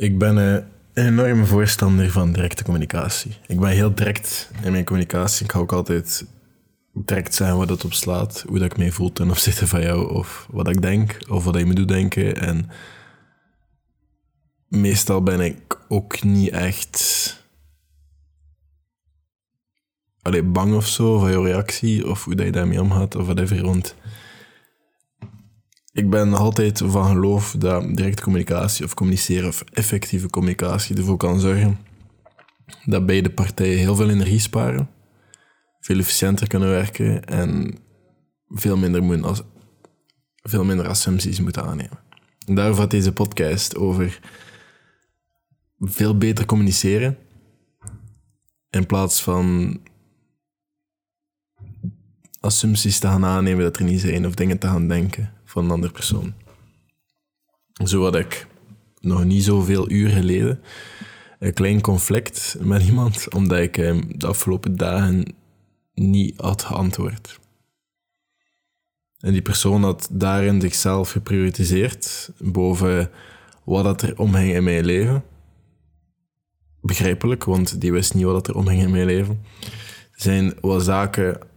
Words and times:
Ik 0.00 0.18
ben 0.18 0.36
een 0.36 0.64
enorme 0.94 1.46
voorstander 1.46 2.10
van 2.10 2.32
directe 2.32 2.64
communicatie. 2.64 3.36
Ik 3.46 3.60
ben 3.60 3.70
heel 3.70 3.94
direct 3.94 4.50
in 4.62 4.72
mijn 4.72 4.84
communicatie. 4.84 5.44
Ik 5.44 5.52
ga 5.52 5.58
ook 5.58 5.72
altijd 5.72 6.26
direct 6.92 7.34
zeggen 7.34 7.56
wat 7.56 7.68
het 7.68 7.84
op 7.84 7.92
slaat, 7.92 8.44
hoe 8.48 8.58
dat 8.58 8.70
ik 8.70 8.76
me 8.76 8.92
voel 8.92 9.12
ten 9.12 9.30
opzichte 9.30 9.66
van 9.66 9.80
jou, 9.80 10.14
of 10.14 10.46
wat 10.50 10.68
ik 10.68 10.82
denk, 10.82 11.18
of 11.28 11.44
wat 11.44 11.56
je 11.58 11.66
me 11.66 11.74
doet 11.74 11.88
denken. 11.88 12.36
En 12.36 12.70
meestal 14.68 15.22
ben 15.22 15.40
ik 15.40 15.78
ook 15.88 16.22
niet 16.22 16.50
echt 16.50 17.36
allee, 20.22 20.42
bang 20.42 20.74
of 20.74 20.86
zo 20.86 21.18
van 21.18 21.30
jouw 21.30 21.44
reactie, 21.44 22.08
of 22.08 22.24
hoe 22.24 22.34
dat 22.34 22.46
je 22.46 22.52
daarmee 22.52 22.80
omgaat, 22.80 23.14
of 23.14 23.24
whatever. 23.24 23.62
Want 23.62 23.94
ik 26.00 26.10
ben 26.10 26.34
altijd 26.34 26.82
van 26.84 27.06
geloof 27.06 27.54
dat 27.58 27.96
directe 27.96 28.22
communicatie 28.22 28.84
of 28.84 28.94
communiceren 28.94 29.48
of 29.48 29.64
effectieve 29.72 30.30
communicatie 30.30 30.96
ervoor 30.96 31.16
kan 31.16 31.40
zorgen 31.40 31.78
dat 32.84 33.06
beide 33.06 33.30
partijen 33.30 33.78
heel 33.78 33.94
veel 33.94 34.10
energie 34.10 34.38
sparen, 34.38 34.90
veel 35.80 35.98
efficiënter 35.98 36.46
kunnen 36.46 36.68
werken 36.68 37.24
en 37.24 37.78
veel 38.48 38.76
minder, 38.76 39.02
moeten 39.02 39.24
als, 39.24 39.42
veel 40.42 40.64
minder 40.64 40.88
assumpties 40.88 41.40
moeten 41.40 41.64
aannemen. 41.64 41.98
En 42.46 42.54
daarom 42.54 42.76
gaat 42.76 42.90
deze 42.90 43.12
podcast 43.12 43.76
over 43.76 44.20
veel 45.78 46.18
beter 46.18 46.46
communiceren 46.46 47.18
in 48.70 48.86
plaats 48.86 49.22
van 49.22 49.78
assumpties 52.40 52.98
te 52.98 53.06
gaan 53.06 53.24
aannemen 53.24 53.64
dat 53.64 53.76
er 53.76 53.84
niet 53.84 54.00
zijn 54.00 54.26
of 54.26 54.34
dingen 54.34 54.58
te 54.58 54.66
gaan 54.66 54.88
denken 54.88 55.38
van 55.50 55.64
een 55.64 55.70
andere 55.70 55.92
persoon. 55.92 56.34
Zo 57.84 58.02
had 58.02 58.16
ik 58.16 58.46
nog 59.00 59.24
niet 59.24 59.44
zoveel 59.44 59.90
uur 59.90 60.08
geleden 60.08 60.60
een 61.38 61.52
klein 61.52 61.80
conflict 61.80 62.56
met 62.60 62.82
iemand, 62.82 63.34
omdat 63.34 63.58
ik 63.58 63.76
hem 63.76 64.18
de 64.18 64.26
afgelopen 64.26 64.76
dagen 64.76 65.34
niet 65.94 66.40
had 66.40 66.62
geantwoord. 66.62 67.38
En 69.18 69.32
die 69.32 69.42
persoon 69.42 69.82
had 69.82 70.08
daarin 70.10 70.60
zichzelf 70.60 71.10
geprioritiseerd 71.10 72.30
boven 72.38 73.10
wat 73.64 73.84
dat 73.84 74.02
er 74.02 74.18
omhing 74.18 74.54
in 74.54 74.64
mijn 74.64 74.84
leven. 74.84 75.24
Begrijpelijk, 76.80 77.44
want 77.44 77.80
die 77.80 77.92
wist 77.92 78.14
niet 78.14 78.24
wat 78.24 78.48
er 78.48 78.56
omhing 78.56 78.82
in 78.82 78.90
mijn 78.90 79.06
leven. 79.06 79.44
Er 80.12 80.22
zijn 80.22 80.54
wat 80.60 80.82
zaken 80.84 81.49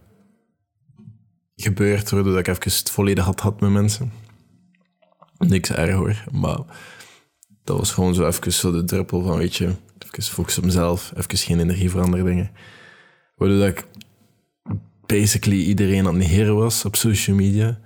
gebeurd, 1.56 2.10
waardoor 2.10 2.38
ik 2.38 2.48
even 2.48 2.62
het 2.62 2.90
volledig 2.90 3.24
had 3.24 3.40
gehad 3.40 3.60
met 3.60 3.70
mensen. 3.70 4.12
Niks 5.38 5.70
erg 5.70 5.94
hoor, 5.94 6.24
maar 6.32 6.58
dat 7.64 7.78
was 7.78 7.92
gewoon 7.92 8.14
zo 8.14 8.26
even 8.26 8.52
zo 8.52 8.72
de 8.72 8.84
druppel 8.84 9.22
van, 9.22 9.38
weet 9.38 9.56
je, 9.56 9.74
even 10.18 10.22
focus 10.22 10.58
op 10.58 10.64
mezelf, 10.64 11.12
even 11.16 11.38
geen 11.38 11.60
energie 11.60 11.90
voor 11.90 12.00
andere 12.00 12.24
dingen. 12.24 12.50
Waardoor 13.36 13.58
dat 13.58 13.68
ik 13.68 13.86
basically 15.06 15.62
iedereen 15.62 16.06
aan 16.06 16.14
het 16.14 16.22
negeren 16.22 16.56
was 16.56 16.84
op 16.84 16.96
social 16.96 17.36
media. 17.36 17.80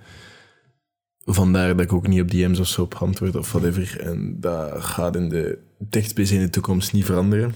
Vandaar 1.25 1.67
dat 1.67 1.85
ik 1.85 1.93
ook 1.93 2.07
niet 2.07 2.21
op 2.21 2.31
DM's 2.31 2.59
of 2.59 2.67
zo 2.67 2.81
op 2.81 2.93
antwoord 2.93 3.35
of 3.35 3.51
whatever. 3.51 3.99
En 3.99 4.39
dat 4.39 4.83
gaat 4.83 5.15
in 5.15 5.29
de 5.29 5.57
dichtstbijzijnde 5.79 6.49
toekomst 6.49 6.93
niet 6.93 7.05
veranderen. 7.05 7.55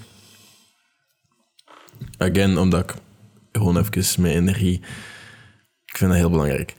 Again, 2.18 2.58
omdat 2.58 2.90
ik 2.90 2.96
gewoon 3.52 3.78
even 3.78 4.22
mijn 4.22 4.36
energie 4.36 4.82
ik 5.94 6.00
vind 6.00 6.12
dat 6.12 6.20
heel 6.20 6.30
belangrijk. 6.30 6.76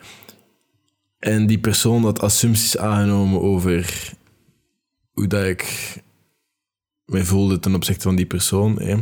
En 1.19 1.47
die 1.47 1.59
persoon 1.59 2.03
had 2.03 2.21
assumpties 2.21 2.79
aangenomen 2.79 3.41
over 3.41 4.13
hoe 5.13 5.27
dat 5.27 5.45
ik 5.45 5.95
mij 7.05 7.25
voelde 7.25 7.59
ten 7.59 7.75
opzichte 7.75 8.03
van 8.03 8.17
die 8.17 8.27
persoon. 8.27 8.79
Hè. 8.79 8.95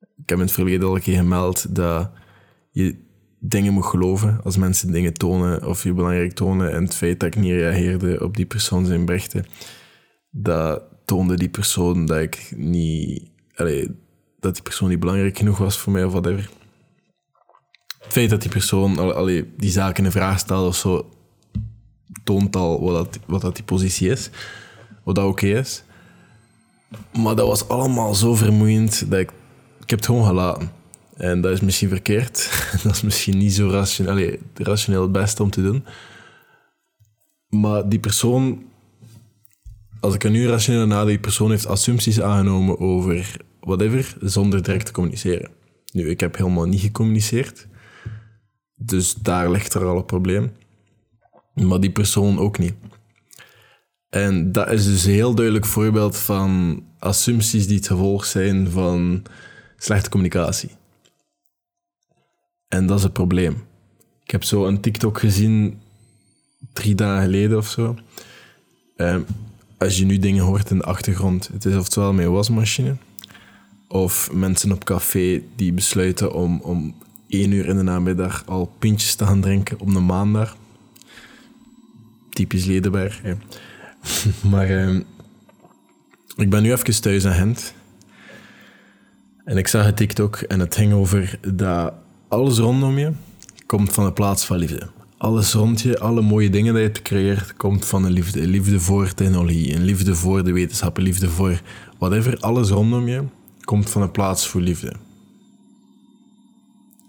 Ik 0.00 0.28
heb 0.28 0.38
in 0.38 0.44
het 0.44 0.52
verleden 0.52 0.88
al 0.88 0.94
een 0.94 1.02
keer 1.02 1.16
gemeld 1.16 1.74
dat 1.74 2.10
je 2.70 2.96
dingen 3.40 3.72
moet 3.72 3.84
geloven 3.84 4.40
als 4.42 4.56
mensen 4.56 4.92
dingen 4.92 5.14
tonen 5.14 5.66
of 5.66 5.82
je 5.82 5.92
belangrijk 5.92 6.32
tonen. 6.32 6.72
En 6.72 6.84
het 6.84 6.94
feit 6.94 7.20
dat 7.20 7.34
ik 7.34 7.40
niet 7.40 7.52
reageerde 7.52 8.24
op 8.24 8.36
die 8.36 8.46
persoon 8.46 8.86
zijn 8.86 9.04
berichten, 9.04 9.46
dat 10.30 10.82
toonde 11.04 11.36
die 11.36 11.48
persoon 11.48 12.06
dat 12.06 12.18
ik 12.18 12.52
niet... 12.56 13.30
Dat 14.40 14.54
die 14.54 14.62
persoon 14.62 14.88
niet 14.88 15.00
belangrijk 15.00 15.38
genoeg 15.38 15.58
was 15.58 15.78
voor 15.78 15.92
mij 15.92 16.04
of 16.04 16.12
whatever 16.12 16.50
het 18.06 18.14
feit 18.14 18.30
dat 18.30 18.40
die 18.40 18.50
persoon 18.50 19.14
allee, 19.14 19.52
die 19.56 19.70
zaken 19.70 20.04
in 20.04 20.10
vraag 20.10 20.38
stelt 20.38 20.68
of 20.68 20.76
zo, 20.76 21.10
toont 22.24 22.56
al 22.56 22.80
wat, 22.80 22.94
dat, 22.94 23.22
wat 23.26 23.40
dat 23.40 23.54
die 23.54 23.64
positie 23.64 24.10
is. 24.10 24.30
Wat 25.04 25.14
dat 25.14 25.24
oké 25.24 25.46
is. 25.46 25.82
Maar 27.12 27.36
dat 27.36 27.46
was 27.46 27.68
allemaal 27.68 28.14
zo 28.14 28.34
vermoeiend 28.34 29.10
dat 29.10 29.20
ik, 29.20 29.30
ik 29.80 29.90
heb 29.90 29.98
het 29.98 30.06
gewoon 30.06 30.26
gelaten. 30.26 30.70
En 31.16 31.40
dat 31.40 31.52
is 31.52 31.60
misschien 31.60 31.88
verkeerd. 31.88 32.50
dat 32.82 32.94
is 32.94 33.02
misschien 33.02 33.38
niet 33.38 33.54
zo 33.54 33.68
rationeel, 33.68 34.36
rationeel 34.54 35.02
het 35.02 35.12
beste 35.12 35.42
om 35.42 35.50
te 35.50 35.62
doen. 35.62 35.84
Maar 37.48 37.88
die 37.88 37.98
persoon, 37.98 38.64
als 40.00 40.14
ik 40.14 40.24
er 40.24 40.30
nu 40.30 40.48
rationeel 40.48 40.86
nadenk, 40.86 41.08
die 41.08 41.18
persoon 41.18 41.50
heeft 41.50 41.66
assumpties 41.66 42.20
aangenomen 42.20 42.78
over 42.78 43.36
whatever, 43.60 44.16
zonder 44.20 44.62
direct 44.62 44.86
te 44.86 44.92
communiceren. 44.92 45.50
Nu, 45.92 46.10
ik 46.10 46.20
heb 46.20 46.36
helemaal 46.36 46.66
niet 46.66 46.80
gecommuniceerd. 46.80 47.66
Dus 48.76 49.14
daar 49.14 49.50
ligt 49.50 49.74
er 49.74 49.84
al 49.84 49.96
een 49.96 50.04
probleem. 50.04 50.52
Maar 51.54 51.80
die 51.80 51.92
persoon 51.92 52.38
ook 52.38 52.58
niet. 52.58 52.74
En 54.08 54.52
dat 54.52 54.70
is 54.70 54.84
dus 54.84 55.04
een 55.04 55.12
heel 55.12 55.34
duidelijk 55.34 55.66
voorbeeld 55.66 56.16
van 56.16 56.82
assumpties 56.98 57.66
die 57.66 57.76
het 57.76 57.86
gevolg 57.86 58.24
zijn 58.24 58.70
van 58.70 59.22
slechte 59.76 60.10
communicatie. 60.10 60.70
En 62.68 62.86
dat 62.86 62.98
is 62.98 63.02
het 63.02 63.12
probleem. 63.12 63.64
Ik 64.24 64.30
heb 64.30 64.44
zo 64.44 64.66
een 64.66 64.80
TikTok 64.80 65.18
gezien 65.18 65.80
drie 66.72 66.94
dagen 66.94 67.22
geleden 67.22 67.58
of 67.58 67.68
zo. 67.68 67.96
Ehm, 68.96 69.20
als 69.78 69.98
je 69.98 70.04
nu 70.04 70.18
dingen 70.18 70.44
hoort 70.44 70.70
in 70.70 70.78
de 70.78 70.84
achtergrond, 70.84 71.48
het 71.52 71.64
is 71.64 71.76
oftewel 71.76 72.12
mijn 72.12 72.30
wasmachine, 72.30 72.96
of 73.88 74.32
mensen 74.32 74.72
op 74.72 74.84
café 74.84 75.42
die 75.56 75.72
besluiten 75.72 76.34
om, 76.34 76.60
om 76.60 76.94
één 77.28 77.50
uur 77.50 77.66
in 77.66 77.76
de 77.76 77.82
namiddag 77.82 78.42
al 78.46 78.72
pintjes 78.78 79.14
te 79.14 79.26
gaan 79.26 79.40
drinken 79.40 79.80
op 79.80 79.94
een 79.94 80.06
maandag. 80.06 80.56
Typisch 82.30 82.64
Ledenberg. 82.64 83.20
Hè. 83.22 83.34
maar 84.50 84.68
eh, 84.68 84.94
ik 86.36 86.50
ben 86.50 86.62
nu 86.62 86.72
even 86.72 87.00
thuis 87.00 87.26
aan 87.26 87.34
Gent. 87.34 87.74
En 89.44 89.56
ik 89.56 89.68
zag 89.68 89.86
een 89.86 89.94
TikTok 89.94 90.36
en 90.36 90.60
het 90.60 90.74
ging 90.74 90.92
over 90.92 91.38
dat 91.54 91.92
alles 92.28 92.58
rondom 92.58 92.98
je 92.98 93.12
komt 93.66 93.92
van 93.92 94.04
een 94.04 94.12
plaats 94.12 94.44
van 94.44 94.56
liefde. 94.56 94.88
Alles 95.16 95.52
rond 95.52 95.80
je, 95.80 95.98
alle 95.98 96.20
mooie 96.20 96.50
dingen 96.50 96.74
die 96.74 96.82
je 96.82 96.90
gecreëerd, 96.92 97.56
komt 97.56 97.84
van 97.84 98.04
een 98.04 98.12
liefde. 98.12 98.42
Een 98.42 98.48
liefde 98.48 98.80
voor 98.80 99.14
technologie, 99.14 99.74
een 99.74 99.84
liefde 99.84 100.14
voor 100.14 100.44
de 100.44 100.52
wetenschap, 100.52 100.96
een 100.96 101.02
liefde 101.02 101.28
voor 101.28 101.60
whatever. 101.98 102.38
Alles 102.40 102.68
rondom 102.68 103.08
je 103.08 103.22
komt 103.64 103.90
van 103.90 104.02
een 104.02 104.10
plaats 104.10 104.48
voor 104.48 104.60
liefde. 104.60 104.92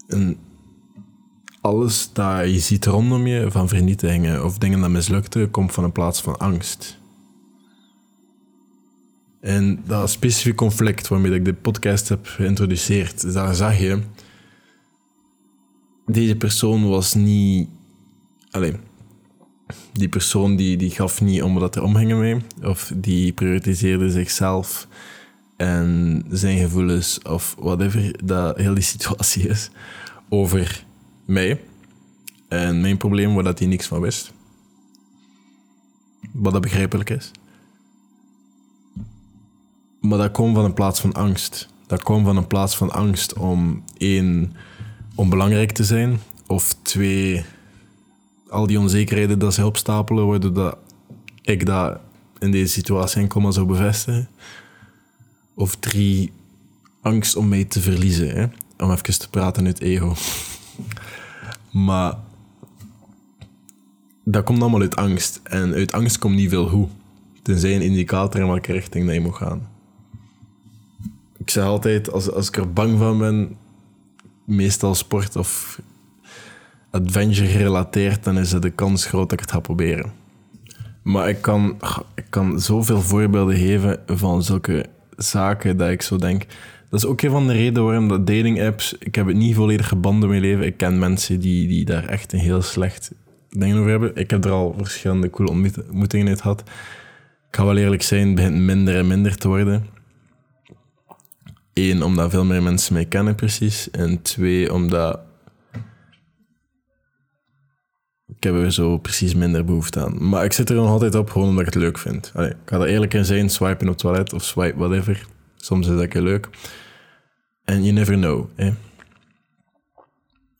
En 0.08 0.38
alles 1.60 2.10
dat 2.12 2.50
je 2.50 2.58
ziet 2.58 2.86
rondom 2.86 3.26
je 3.26 3.50
van 3.50 3.68
vernietingen 3.68 4.44
of 4.44 4.58
dingen 4.58 4.80
dat 4.80 4.90
mislukten, 4.90 5.50
komt 5.50 5.72
van 5.72 5.84
een 5.84 5.92
plaats 5.92 6.20
van 6.20 6.38
angst. 6.38 6.98
En 9.40 9.82
dat 9.86 10.10
specifieke 10.10 10.56
conflict 10.56 11.08
waarmee 11.08 11.32
ik 11.32 11.44
de 11.44 11.54
podcast 11.54 12.08
heb 12.08 12.26
geïntroduceerd, 12.26 13.32
daar 13.32 13.54
zag 13.54 13.78
je, 13.78 14.02
deze 16.06 16.36
persoon 16.36 16.88
was 16.88 17.14
niet. 17.14 17.68
Alleen, 18.50 18.76
die 19.92 20.08
persoon 20.08 20.56
die, 20.56 20.76
die 20.76 20.90
gaf 20.90 21.20
niet 21.20 21.42
om 21.42 21.54
wat 21.58 21.76
er 21.76 21.82
omging 21.82 22.12
mee, 22.12 22.36
of 22.62 22.92
die 22.96 23.32
prioritiseerde 23.32 24.10
zichzelf 24.10 24.88
en 25.58 26.24
zijn 26.30 26.58
gevoelens 26.58 27.22
of 27.22 27.54
whatever 27.58 28.26
dat 28.26 28.56
heel 28.56 28.74
die 28.74 28.82
situatie 28.82 29.48
is 29.48 29.70
over 30.28 30.84
mij 31.24 31.60
en 32.48 32.80
mijn 32.80 32.96
probleem 32.96 33.34
waar 33.34 33.44
dat 33.44 33.58
hij 33.58 33.68
niks 33.68 33.86
van 33.86 34.00
wist. 34.00 34.32
Wat 36.32 36.52
dat 36.52 36.62
begrijpelijk 36.62 37.10
is. 37.10 37.30
Maar 40.00 40.18
dat 40.18 40.30
komt 40.30 40.54
van 40.54 40.64
een 40.64 40.74
plaats 40.74 41.00
van 41.00 41.12
angst. 41.12 41.68
Dat 41.86 42.02
komt 42.02 42.24
van 42.24 42.36
een 42.36 42.46
plaats 42.46 42.76
van 42.76 42.90
angst 42.90 43.32
om 43.32 43.82
één, 43.96 44.52
om 45.14 45.28
belangrijk 45.28 45.72
te 45.72 45.84
zijn, 45.84 46.18
of 46.46 46.76
twee, 46.82 47.44
al 48.48 48.66
die 48.66 48.80
onzekerheden 48.80 49.38
dat 49.38 49.54
ze 49.54 49.66
opstapelen, 49.66 50.24
worden 50.24 50.54
dat 50.54 50.78
ik 51.42 51.66
dat 51.66 52.00
in 52.38 52.50
deze 52.50 52.72
situatie 52.72 53.20
enkel 53.20 53.40
maar 53.40 53.52
zou 53.52 53.66
bevestigen. 53.66 54.28
Of 55.58 55.76
drie, 55.76 56.32
angst 57.00 57.36
om 57.36 57.48
mij 57.48 57.64
te 57.64 57.80
verliezen. 57.80 58.30
Hè? 58.30 58.46
Om 58.84 58.90
even 58.90 59.18
te 59.18 59.30
praten 59.30 59.66
uit 59.66 59.80
ego. 59.80 60.14
maar 61.86 62.14
dat 64.24 64.44
komt 64.44 64.60
allemaal 64.60 64.80
uit 64.80 64.96
angst. 64.96 65.40
En 65.42 65.74
uit 65.74 65.92
angst 65.92 66.18
komt 66.18 66.34
niet 66.34 66.50
veel 66.50 66.68
hoe. 66.68 66.88
Tenzij 67.42 67.74
een 67.74 67.82
indicator 67.82 68.40
in 68.40 68.46
welke 68.46 68.72
richting 68.72 69.06
dat 69.06 69.14
je 69.14 69.20
moet 69.20 69.34
gaan. 69.34 69.68
Ik 71.36 71.50
zeg 71.50 71.64
altijd, 71.64 72.12
als, 72.12 72.30
als 72.30 72.48
ik 72.48 72.56
er 72.56 72.72
bang 72.72 72.98
van 72.98 73.18
ben, 73.18 73.56
meestal 74.44 74.94
sport 74.94 75.36
of 75.36 75.80
adventure 76.90 77.48
gerelateerd, 77.48 78.24
dan 78.24 78.38
is 78.38 78.50
de 78.50 78.70
kans 78.70 79.06
groot 79.06 79.30
dat 79.30 79.32
ik 79.32 79.40
het 79.40 79.50
ga 79.50 79.60
proberen. 79.60 80.12
Maar 81.02 81.28
ik 81.28 81.42
kan, 81.42 81.76
ik 82.14 82.26
kan 82.30 82.60
zoveel 82.60 83.00
voorbeelden 83.00 83.56
geven 83.56 84.02
van 84.06 84.42
zulke 84.42 84.88
zaken 85.18 85.76
dat 85.76 85.90
ik 85.90 86.02
zo 86.02 86.16
denk. 86.16 86.44
Dat 86.90 87.00
is 87.00 87.06
ook 87.06 87.22
een 87.22 87.30
van 87.30 87.46
de 87.46 87.52
redenen 87.52 87.84
waarom 87.84 88.08
dat 88.08 88.26
dating 88.26 88.62
apps. 88.62 88.94
Ik 88.98 89.14
heb 89.14 89.26
het 89.26 89.36
niet 89.36 89.54
volledig 89.54 89.88
geband 89.88 90.22
in 90.22 90.28
mijn 90.28 90.40
leven. 90.40 90.66
Ik 90.66 90.76
ken 90.76 90.98
mensen 90.98 91.40
die, 91.40 91.68
die 91.68 91.84
daar 91.84 92.04
echt 92.04 92.32
een 92.32 92.38
heel 92.38 92.62
slecht 92.62 93.12
ding 93.50 93.76
over 93.76 93.90
hebben. 93.90 94.16
Ik 94.16 94.30
heb 94.30 94.44
er 94.44 94.50
al 94.50 94.74
verschillende 94.78 95.30
coole 95.30 95.50
ontmoetingen 95.50 96.28
uit 96.28 96.40
gehad. 96.40 96.60
Ik 97.48 97.56
ga 97.56 97.64
wel 97.64 97.76
eerlijk 97.76 98.02
zijn, 98.02 98.26
het 98.26 98.34
begint 98.34 98.56
minder 98.56 98.96
en 98.96 99.06
minder 99.06 99.36
te 99.36 99.48
worden. 99.48 99.86
Eén, 101.72 102.02
omdat 102.02 102.30
veel 102.30 102.44
meer 102.44 102.62
mensen 102.62 102.92
mij 102.92 103.04
kennen, 103.04 103.34
precies. 103.34 103.90
En 103.90 104.22
twee, 104.22 104.72
omdat 104.72 105.20
ik 108.38 108.44
heb 108.44 108.54
er 108.54 108.72
zo 108.72 108.98
precies 108.98 109.34
minder 109.34 109.64
behoefte 109.64 110.00
aan. 110.00 110.28
Maar 110.28 110.44
ik 110.44 110.52
zit 110.52 110.70
er 110.70 110.76
nog 110.76 110.88
altijd 110.88 111.14
op, 111.14 111.30
gewoon 111.30 111.48
omdat 111.48 111.66
ik 111.66 111.72
het 111.74 111.82
leuk 111.82 111.98
vind. 111.98 112.32
Allee, 112.34 112.50
ik 112.50 112.56
ga 112.64 112.76
er 112.76 112.86
eerlijk 112.86 113.14
in 113.14 113.24
zijn, 113.24 113.50
swipen 113.50 113.86
op 113.86 113.92
het 113.92 113.98
toilet 113.98 114.32
of 114.32 114.44
swipe 114.44 114.78
whatever. 114.78 115.26
Soms 115.56 115.88
is 115.88 115.96
dat 115.96 116.14
leuk. 116.14 116.48
En 117.64 117.82
you 117.82 117.92
never 117.92 118.14
know. 118.14 118.48
Hè? 118.56 118.72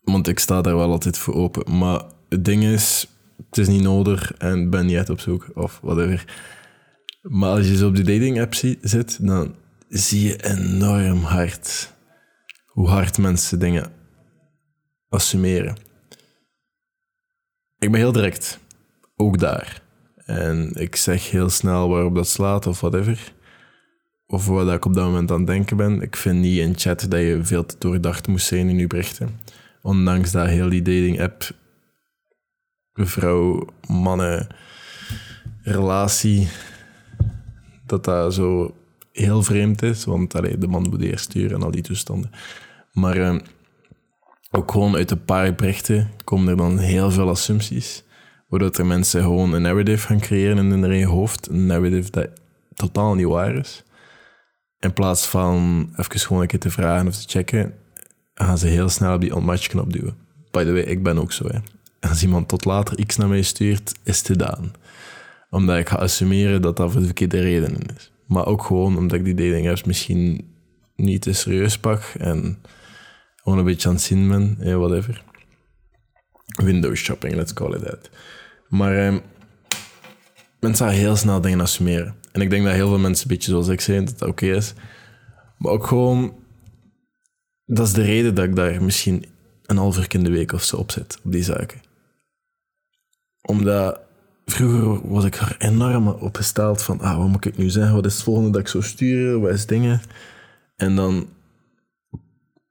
Want 0.03 0.29
ik 0.29 0.39
sta 0.39 0.61
daar 0.61 0.77
wel 0.77 0.91
altijd 0.91 1.19
voor 1.19 1.35
open. 1.35 1.79
Maar 1.79 2.03
het 2.29 2.45
ding 2.45 2.65
is, 2.65 3.09
het 3.51 3.59
is 3.59 3.69
niet 3.69 3.83
nodig 3.83 4.33
en 4.33 4.71
ben 4.71 4.87
niet 4.87 5.11
op 5.11 5.21
zoek 5.21 5.51
of 5.55 5.79
whatever. 5.83 6.25
Maar 7.23 7.51
als 7.51 7.67
je 7.67 7.77
zo 7.77 7.89
op 7.89 7.95
die 7.97 8.05
dating 8.05 8.41
app 8.41 8.55
zit, 8.81 9.27
dan 9.27 9.55
zie 9.89 10.29
je 10.29 10.45
enorm 10.45 11.23
hard 11.23 11.93
hoe 12.67 12.89
hard 12.89 13.19
mensen 13.19 13.59
dingen 13.59 13.93
assumeren. 15.09 15.88
Ik 17.79 17.91
ben 17.91 18.01
heel 18.01 18.13
direct, 18.13 18.59
ook 19.17 19.39
daar. 19.39 19.83
En 20.17 20.71
ik 20.75 20.97
zeg 20.97 21.31
heel 21.31 21.49
snel 21.49 21.89
waarop 21.89 22.15
dat 22.15 22.29
slaat 22.29 22.67
of 22.67 22.81
whatever. 22.81 23.33
Of 24.27 24.47
wat 24.47 24.73
ik 24.73 24.85
op 24.85 24.95
dat 24.95 25.05
moment 25.05 25.31
aan 25.31 25.39
het 25.39 25.47
denken 25.47 25.77
ben. 25.77 26.03
Ik 26.03 26.17
vind 26.17 26.41
niet 26.41 26.59
in 26.59 26.79
chat 26.79 27.07
dat 27.09 27.21
je 27.21 27.39
veel 27.43 27.67
te 27.67 27.77
doordacht 27.79 28.29
moest 28.29 28.47
zijn 28.47 28.69
in 28.69 28.79
je 28.79 28.87
berichten. 28.87 29.41
Ondanks 29.83 30.31
dat 30.31 30.47
heel 30.47 30.69
die 30.69 30.83
dating 30.83 31.21
app 31.21 31.51
vrouw, 32.93 33.67
mannen, 33.87 34.47
relatie, 35.63 36.49
dat 37.87 38.05
dat 38.05 38.35
zo 38.35 38.77
heel 39.13 39.43
vreemd 39.43 39.83
is. 39.83 40.05
Want 40.05 40.35
allee, 40.35 40.59
de 40.59 40.69
man 40.69 40.89
moet 40.89 41.03
eerst 41.03 41.25
sturen 41.25 41.57
en 41.57 41.63
al 41.63 41.71
die 41.71 41.83
toestanden. 41.83 42.31
Maar 42.93 43.17
uh, 43.17 43.39
ook 44.51 44.73
gewoon 44.73 44.95
uit 44.95 45.11
een 45.11 45.25
paar 45.25 45.55
berichten 45.55 46.11
komen 46.25 46.49
er 46.49 46.57
dan 46.57 46.79
heel 46.79 47.11
veel 47.11 47.29
assumpties. 47.29 48.05
Waardoor 48.49 48.71
er 48.71 48.87
mensen 48.87 49.23
gewoon 49.23 49.53
een 49.53 49.63
narrative 49.63 50.07
gaan 50.07 50.21
creëren 50.21 50.59
in 50.59 50.71
hun 50.71 50.85
eigen 50.85 51.09
hoofd. 51.09 51.49
Een 51.49 51.67
narrative 51.67 52.11
dat 52.11 52.29
totaal 52.75 53.15
niet 53.15 53.27
waar 53.27 53.57
is. 53.57 53.85
In 54.79 54.93
plaats 54.93 55.27
van 55.27 55.89
even 55.97 56.21
gewoon 56.21 56.43
een 56.43 56.49
keer 56.49 56.59
te 56.59 56.71
vragen 56.71 57.07
of 57.07 57.17
te 57.17 57.29
checken, 57.29 57.75
gaan 58.35 58.59
ze 58.59 58.67
heel 58.67 58.89
snel 58.89 59.15
op 59.15 59.21
die 59.21 59.37
unmatch-knop 59.37 59.93
duwen. 59.93 60.17
By 60.51 60.65
the 60.65 60.73
way, 60.73 60.83
ik 60.83 61.03
ben 61.03 61.19
ook 61.19 61.33
zo. 61.33 61.47
Hè. 61.47 61.59
Als 62.09 62.23
iemand 62.23 62.49
tot 62.49 62.65
later 62.65 63.07
x 63.07 63.17
naar 63.17 63.29
mij 63.29 63.43
stuurt, 63.43 63.95
is 64.03 64.19
het 64.19 64.27
gedaan. 64.27 64.73
Omdat 65.51 65.79
ik 65.79 65.89
ga 65.89 65.97
assumeren 65.97 66.63
dat 66.63 66.77
dat 66.77 66.91
voor 66.91 67.01
de 67.01 67.07
verkeerde 67.07 67.41
redenen 67.41 67.87
is. 67.97 68.13
Maar 68.27 68.47
ook 68.47 68.63
gewoon 68.63 68.97
omdat 68.97 69.19
ik 69.19 69.25
die 69.25 69.35
dating 69.35 69.69
apps 69.69 69.85
misschien 69.85 70.55
niet 70.97 71.23
te 71.23 71.33
serieus 71.33 71.79
pak 71.79 72.03
en 72.19 72.59
gewoon 73.49 73.67
een 73.67 73.73
beetje 73.73 73.89
aan 73.89 73.95
het 73.95 74.05
zien 74.05 74.29
ben, 74.29 74.79
whatever. 74.79 75.25
Windows 76.47 77.01
shopping, 77.01 77.35
let's 77.35 77.53
call 77.53 77.75
it 77.75 77.83
that. 77.83 78.11
Maar 78.69 79.07
eh, 79.07 79.17
mensen 80.61 80.87
gaan 80.87 80.95
heel 80.95 81.17
snel 81.17 81.41
dingen 81.41 81.61
assumeren. 81.61 82.15
En 82.33 82.41
ik 82.41 82.51
denk 82.51 82.65
dat 82.65 82.75
heel 82.75 82.89
veel 82.89 82.99
mensen 82.99 83.29
een 83.29 83.37
beetje 83.37 83.51
zoals 83.51 83.69
ik 83.69 83.81
zijn, 83.81 84.05
dat 84.05 84.19
dat 84.19 84.29
oké 84.29 84.47
is. 84.47 84.75
Maar 85.59 85.73
ook 85.73 85.87
gewoon, 85.87 86.35
dat 87.65 87.87
is 87.87 87.93
de 87.93 88.03
reden 88.03 88.35
dat 88.35 88.45
ik 88.45 88.57
daar 88.57 88.83
misschien 88.83 89.25
een 89.67 89.77
half 89.77 89.99
uur 89.99 90.07
in 90.09 90.25
de 90.25 90.31
week 90.31 90.53
of 90.53 90.63
zo 90.63 90.77
op 90.77 90.91
zit, 90.91 91.19
op 91.25 91.33
die 91.33 91.43
zaken. 91.43 91.81
Omdat 93.43 94.01
vroeger 94.45 95.11
was 95.11 95.25
ik 95.25 95.35
er 95.37 95.57
enorm 95.59 96.09
op 96.09 96.37
gesteld 96.37 96.83
van, 96.83 97.01
ah, 97.01 97.17
wat 97.19 97.29
moet 97.29 97.45
ik 97.45 97.57
nu 97.57 97.71
zeggen? 97.71 97.95
Wat 97.95 98.07
is 98.07 98.15
het 98.15 98.23
volgende 98.23 98.51
dat 98.51 98.61
ik 98.61 98.69
zou 98.69 98.85
sturen? 98.85 99.41
Wat 99.41 99.53
is 99.53 99.67
dingen? 99.67 100.01
En 100.77 100.97
dan 100.97 101.29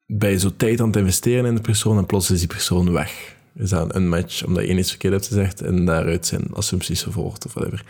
je 0.08 0.40
zo 0.40 0.56
tijd 0.58 0.82
aan 0.82 0.88
het 0.88 0.96
investeren 0.96 1.46
in 1.46 1.56
de 1.56 1.62
persoon 1.62 1.98
en 1.98 2.06
plots 2.06 2.32
is 2.32 2.40
die 2.40 2.48
persoon 2.48 2.92
weg. 2.92 3.36
Is 3.56 3.70
dat 3.70 3.96
een 3.96 4.10
match 4.10 4.46
omdat 4.46 4.68
je 4.68 4.78
iets 4.78 4.90
verkeerd 4.90 5.14
hebt 5.14 5.28
gezegd 5.28 5.62
en 5.62 5.86
daaruit 5.86 6.26
zijn 6.26 6.54
assumpties 6.54 7.04
gevolgd 7.04 7.46
of 7.46 7.54
whatever. 7.54 7.86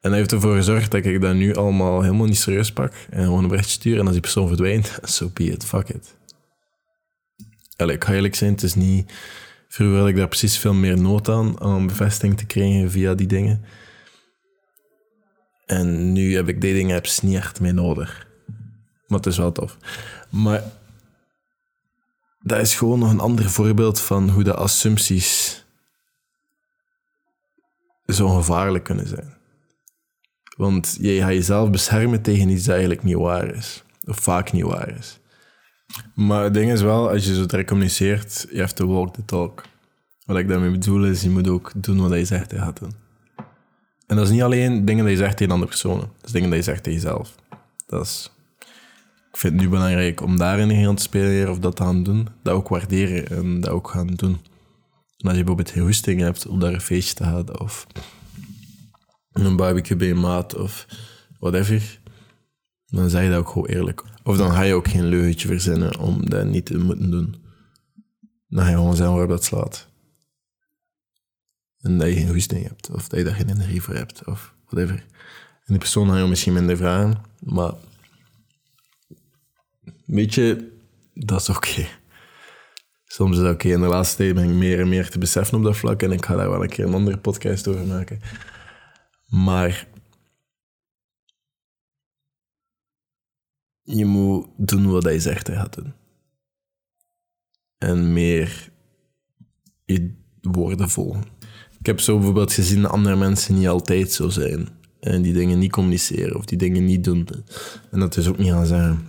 En 0.00 0.10
dat 0.10 0.12
heeft 0.12 0.32
ervoor 0.32 0.56
gezorgd 0.56 0.90
dat 0.90 1.04
ik 1.04 1.20
dat 1.20 1.34
nu 1.34 1.54
allemaal 1.54 2.02
helemaal 2.02 2.26
niet 2.26 2.38
serieus 2.38 2.72
pak 2.72 2.92
en 3.10 3.24
gewoon 3.24 3.42
een 3.42 3.48
bericht 3.48 3.68
stuur 3.68 3.98
en 3.98 4.02
als 4.02 4.12
die 4.12 4.20
persoon 4.20 4.46
verdwijnt, 4.48 4.98
so 5.02 5.30
be 5.34 5.44
it, 5.44 5.64
fuck 5.64 5.88
it. 5.88 6.16
Allee, 7.76 7.94
ik 7.94 8.04
ga 8.04 8.12
eerlijk 8.12 8.34
zijn, 8.34 8.52
het 8.52 8.62
is 8.62 8.74
niet... 8.74 9.12
Vroeger 9.68 9.98
had 9.98 10.08
ik 10.08 10.16
daar 10.16 10.28
precies 10.28 10.58
veel 10.58 10.74
meer 10.74 11.00
nood 11.00 11.28
aan, 11.28 11.60
om 11.60 11.86
bevestiging 11.86 12.38
te 12.38 12.46
krijgen 12.46 12.90
via 12.90 13.14
die 13.14 13.26
dingen. 13.26 13.64
En 15.66 16.12
nu 16.12 16.34
heb 16.34 16.48
ik 16.48 16.60
dating 16.60 16.94
apps 16.94 17.20
niet 17.20 17.36
echt 17.36 17.60
meer 17.60 17.74
nodig. 17.74 18.26
Maar 19.06 19.18
het 19.18 19.26
is 19.26 19.38
wel 19.38 19.52
tof. 19.52 19.76
Maar 20.30 20.62
dat 22.48 22.60
is 22.60 22.74
gewoon 22.74 22.98
nog 22.98 23.10
een 23.10 23.20
ander 23.20 23.50
voorbeeld 23.50 24.00
van 24.00 24.30
hoe 24.30 24.44
de 24.44 24.54
assumpties 24.54 25.64
zo 28.06 28.28
gevaarlijk 28.28 28.84
kunnen 28.84 29.08
zijn. 29.08 29.36
Want 30.56 30.98
je 31.00 31.18
gaat 31.18 31.28
jezelf 31.28 31.70
beschermen 31.70 32.22
tegen 32.22 32.48
iets 32.48 32.64
dat 32.64 32.70
eigenlijk 32.70 33.02
niet 33.02 33.16
waar 33.16 33.54
is. 33.54 33.82
Of 34.04 34.18
vaak 34.18 34.52
niet 34.52 34.64
waar 34.64 34.98
is. 34.98 35.18
Maar 36.14 36.44
het 36.44 36.54
ding 36.54 36.72
is 36.72 36.82
wel, 36.82 37.10
als 37.10 37.24
je 37.24 37.34
zo 37.34 37.46
direct 37.46 37.68
communiceert, 37.68 38.46
je 38.50 38.58
hebt 38.58 38.76
to 38.76 38.86
walk 38.86 39.14
the 39.14 39.24
talk. 39.24 39.62
Wat 40.24 40.36
ik 40.36 40.48
daarmee 40.48 40.70
bedoel 40.70 41.04
is, 41.04 41.22
je 41.22 41.30
moet 41.30 41.48
ook 41.48 41.72
doen 41.76 42.08
wat 42.08 42.18
je 42.18 42.24
zegt 42.24 42.50
je 42.50 42.58
gaat 42.58 42.78
doen. 42.78 42.92
En 44.06 44.16
dat 44.16 44.26
is 44.26 44.32
niet 44.32 44.42
alleen 44.42 44.84
dingen 44.84 45.04
die 45.04 45.12
je 45.12 45.20
zegt 45.20 45.36
tegen 45.36 45.52
andere 45.52 45.70
personen. 45.70 46.10
Dat 46.16 46.24
is 46.24 46.32
dingen 46.32 46.48
die 46.48 46.58
je 46.58 46.64
zegt 46.64 46.82
tegen 46.82 47.00
jezelf. 47.00 47.34
Dat 47.86 48.04
is 48.04 48.30
vind 49.38 49.52
het 49.52 49.62
nu 49.62 49.68
belangrijk 49.68 50.20
om 50.20 50.36
daarin 50.36 50.84
gaan 50.84 50.94
te 50.94 51.02
spelen 51.02 51.50
of 51.50 51.58
dat 51.58 51.76
te 51.76 51.82
gaan 51.82 52.02
doen. 52.02 52.28
Dat 52.42 52.54
ook 52.54 52.68
waarderen 52.68 53.28
en 53.28 53.60
dat 53.60 53.70
ook 53.70 53.88
gaan 53.88 54.06
doen. 54.06 54.40
En 55.16 55.28
als 55.28 55.36
je 55.36 55.44
bijvoorbeeld 55.44 55.70
geen 55.70 55.82
hoesting 55.82 56.20
hebt 56.20 56.46
om 56.46 56.60
daar 56.60 56.72
een 56.72 56.80
feestje 56.80 57.14
te 57.14 57.24
houden 57.24 57.60
of 57.60 57.86
een 59.32 59.56
barbecue 59.56 59.96
bij 59.96 60.10
een 60.10 60.20
maat 60.20 60.54
of 60.54 60.86
whatever, 61.38 62.00
dan 62.86 63.10
zeg 63.10 63.22
je 63.22 63.28
dat 63.28 63.38
ook 63.38 63.48
gewoon 63.48 63.68
eerlijk. 63.68 64.04
Of 64.22 64.36
dan 64.36 64.50
ga 64.50 64.62
je 64.62 64.74
ook 64.74 64.88
geen 64.88 65.06
leugentje 65.06 65.48
verzinnen 65.48 65.98
om 65.98 66.30
dat 66.30 66.46
niet 66.46 66.66
te 66.66 66.78
moeten 66.78 67.10
doen. 67.10 67.34
Dan 68.48 68.64
ga 68.64 68.70
je 68.70 68.76
gewoon 68.76 68.96
zeggen 68.96 69.16
waar 69.16 69.26
dat 69.26 69.44
slaat. 69.44 69.88
En 71.80 71.98
dat 71.98 72.08
je 72.08 72.14
geen 72.14 72.28
hoesting 72.28 72.62
hebt, 72.62 72.90
of 72.90 73.08
dat 73.08 73.18
je 73.18 73.24
daar 73.24 73.34
geen 73.34 73.48
energie 73.48 73.82
voor 73.82 73.94
hebt, 73.94 74.24
of 74.24 74.54
whatever. 74.66 74.96
En 75.64 75.74
die 75.74 75.78
persoon 75.78 76.08
ga 76.08 76.16
je 76.18 76.26
misschien 76.26 76.52
minder 76.52 76.76
vragen, 76.76 77.22
maar 77.38 77.72
Weet 80.08 80.34
je, 80.34 80.78
dat 81.14 81.40
is 81.40 81.48
oké. 81.48 81.86
Soms 83.04 83.36
is 83.36 83.42
dat 83.42 83.54
oké. 83.54 83.68
In 83.68 83.80
de 83.80 83.86
laatste 83.86 84.16
tijd 84.16 84.48
meer 84.48 84.80
en 84.80 84.88
meer 84.88 85.10
te 85.10 85.18
beseffen 85.18 85.58
op 85.58 85.64
dat 85.64 85.76
vlak. 85.76 86.02
En 86.02 86.12
ik 86.12 86.24
ga 86.24 86.36
daar 86.36 86.50
wel 86.50 86.62
een 86.62 86.68
keer 86.68 86.84
een 86.84 86.94
andere 86.94 87.18
podcast 87.18 87.68
over 87.68 87.86
maken. 87.86 88.20
Maar 89.26 89.88
je 93.82 94.04
moet 94.04 94.46
doen 94.56 94.90
wat 94.90 95.02
hij 95.02 95.18
zegt 95.18 95.46
hij 95.46 95.56
gaat 95.56 95.74
doen. 95.74 95.94
En 97.78 98.12
meer 98.12 98.72
je 99.84 100.14
woorden 100.40 100.88
volgen. 100.88 101.24
Ik 101.78 101.86
heb 101.86 102.00
zo 102.00 102.16
bijvoorbeeld 102.16 102.52
gezien 102.52 102.82
dat 102.82 102.90
andere 102.90 103.16
mensen 103.16 103.54
niet 103.54 103.68
altijd 103.68 104.12
zo 104.12 104.28
zijn. 104.28 104.68
En 105.00 105.22
die 105.22 105.32
dingen 105.32 105.58
niet 105.58 105.72
communiceren 105.72 106.36
of 106.36 106.44
die 106.44 106.58
dingen 106.58 106.84
niet 106.84 107.04
doen. 107.04 107.28
En 107.90 108.00
dat 108.00 108.16
is 108.16 108.28
ook 108.28 108.38
niet 108.38 108.50
gaan 108.50 108.66
zeggen. 108.66 109.08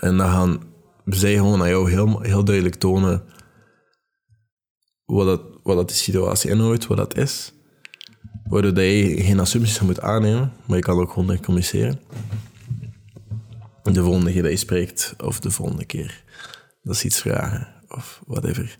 En 0.00 0.16
dan 0.16 0.28
gaan 0.30 0.62
zij 1.04 1.34
gewoon 1.34 1.62
aan 1.62 1.68
jou 1.68 1.90
heel, 1.90 2.20
heel 2.20 2.44
duidelijk 2.44 2.74
tonen 2.74 3.22
wat, 5.04 5.26
dat, 5.26 5.42
wat 5.62 5.76
dat 5.76 5.88
de 5.88 5.94
situatie 5.94 6.50
inhoudt, 6.50 6.86
wat 6.86 6.96
dat 6.96 7.16
is. 7.16 7.52
Waardoor 8.44 8.74
dat 8.74 8.84
je 8.84 9.22
geen 9.22 9.40
assumpties 9.40 9.80
moet 9.80 10.00
aannemen, 10.00 10.52
maar 10.66 10.76
je 10.76 10.82
kan 10.82 10.98
ook 10.98 11.12
gewoon 11.12 11.40
communiceren. 11.40 12.00
De 13.82 14.02
volgende 14.02 14.32
keer 14.32 14.42
dat 14.42 14.50
je 14.50 14.56
spreekt, 14.56 15.14
of 15.18 15.40
de 15.40 15.50
volgende 15.50 15.84
keer 15.84 16.24
dat 16.82 16.96
ze 16.96 17.06
iets 17.06 17.20
vragen, 17.20 17.68
of 17.88 18.22
whatever. 18.26 18.78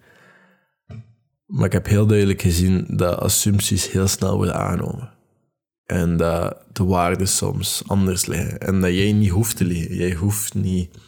Maar 1.46 1.66
ik 1.66 1.72
heb 1.72 1.86
heel 1.86 2.06
duidelijk 2.06 2.42
gezien 2.42 2.86
dat 2.88 3.18
assumpties 3.18 3.90
heel 3.90 4.08
snel 4.08 4.36
worden 4.36 4.54
aangenomen. 4.54 5.12
En 5.86 6.16
dat 6.16 6.56
de 6.72 6.84
waarden 6.84 7.28
soms 7.28 7.82
anders 7.86 8.26
liggen. 8.26 8.60
En 8.60 8.80
dat 8.80 8.90
jij 8.90 9.12
niet 9.12 9.30
hoeft 9.30 9.56
te 9.56 9.64
liegen. 9.64 9.96
Jij 9.96 10.14
hoeft 10.14 10.54
niet 10.54 10.98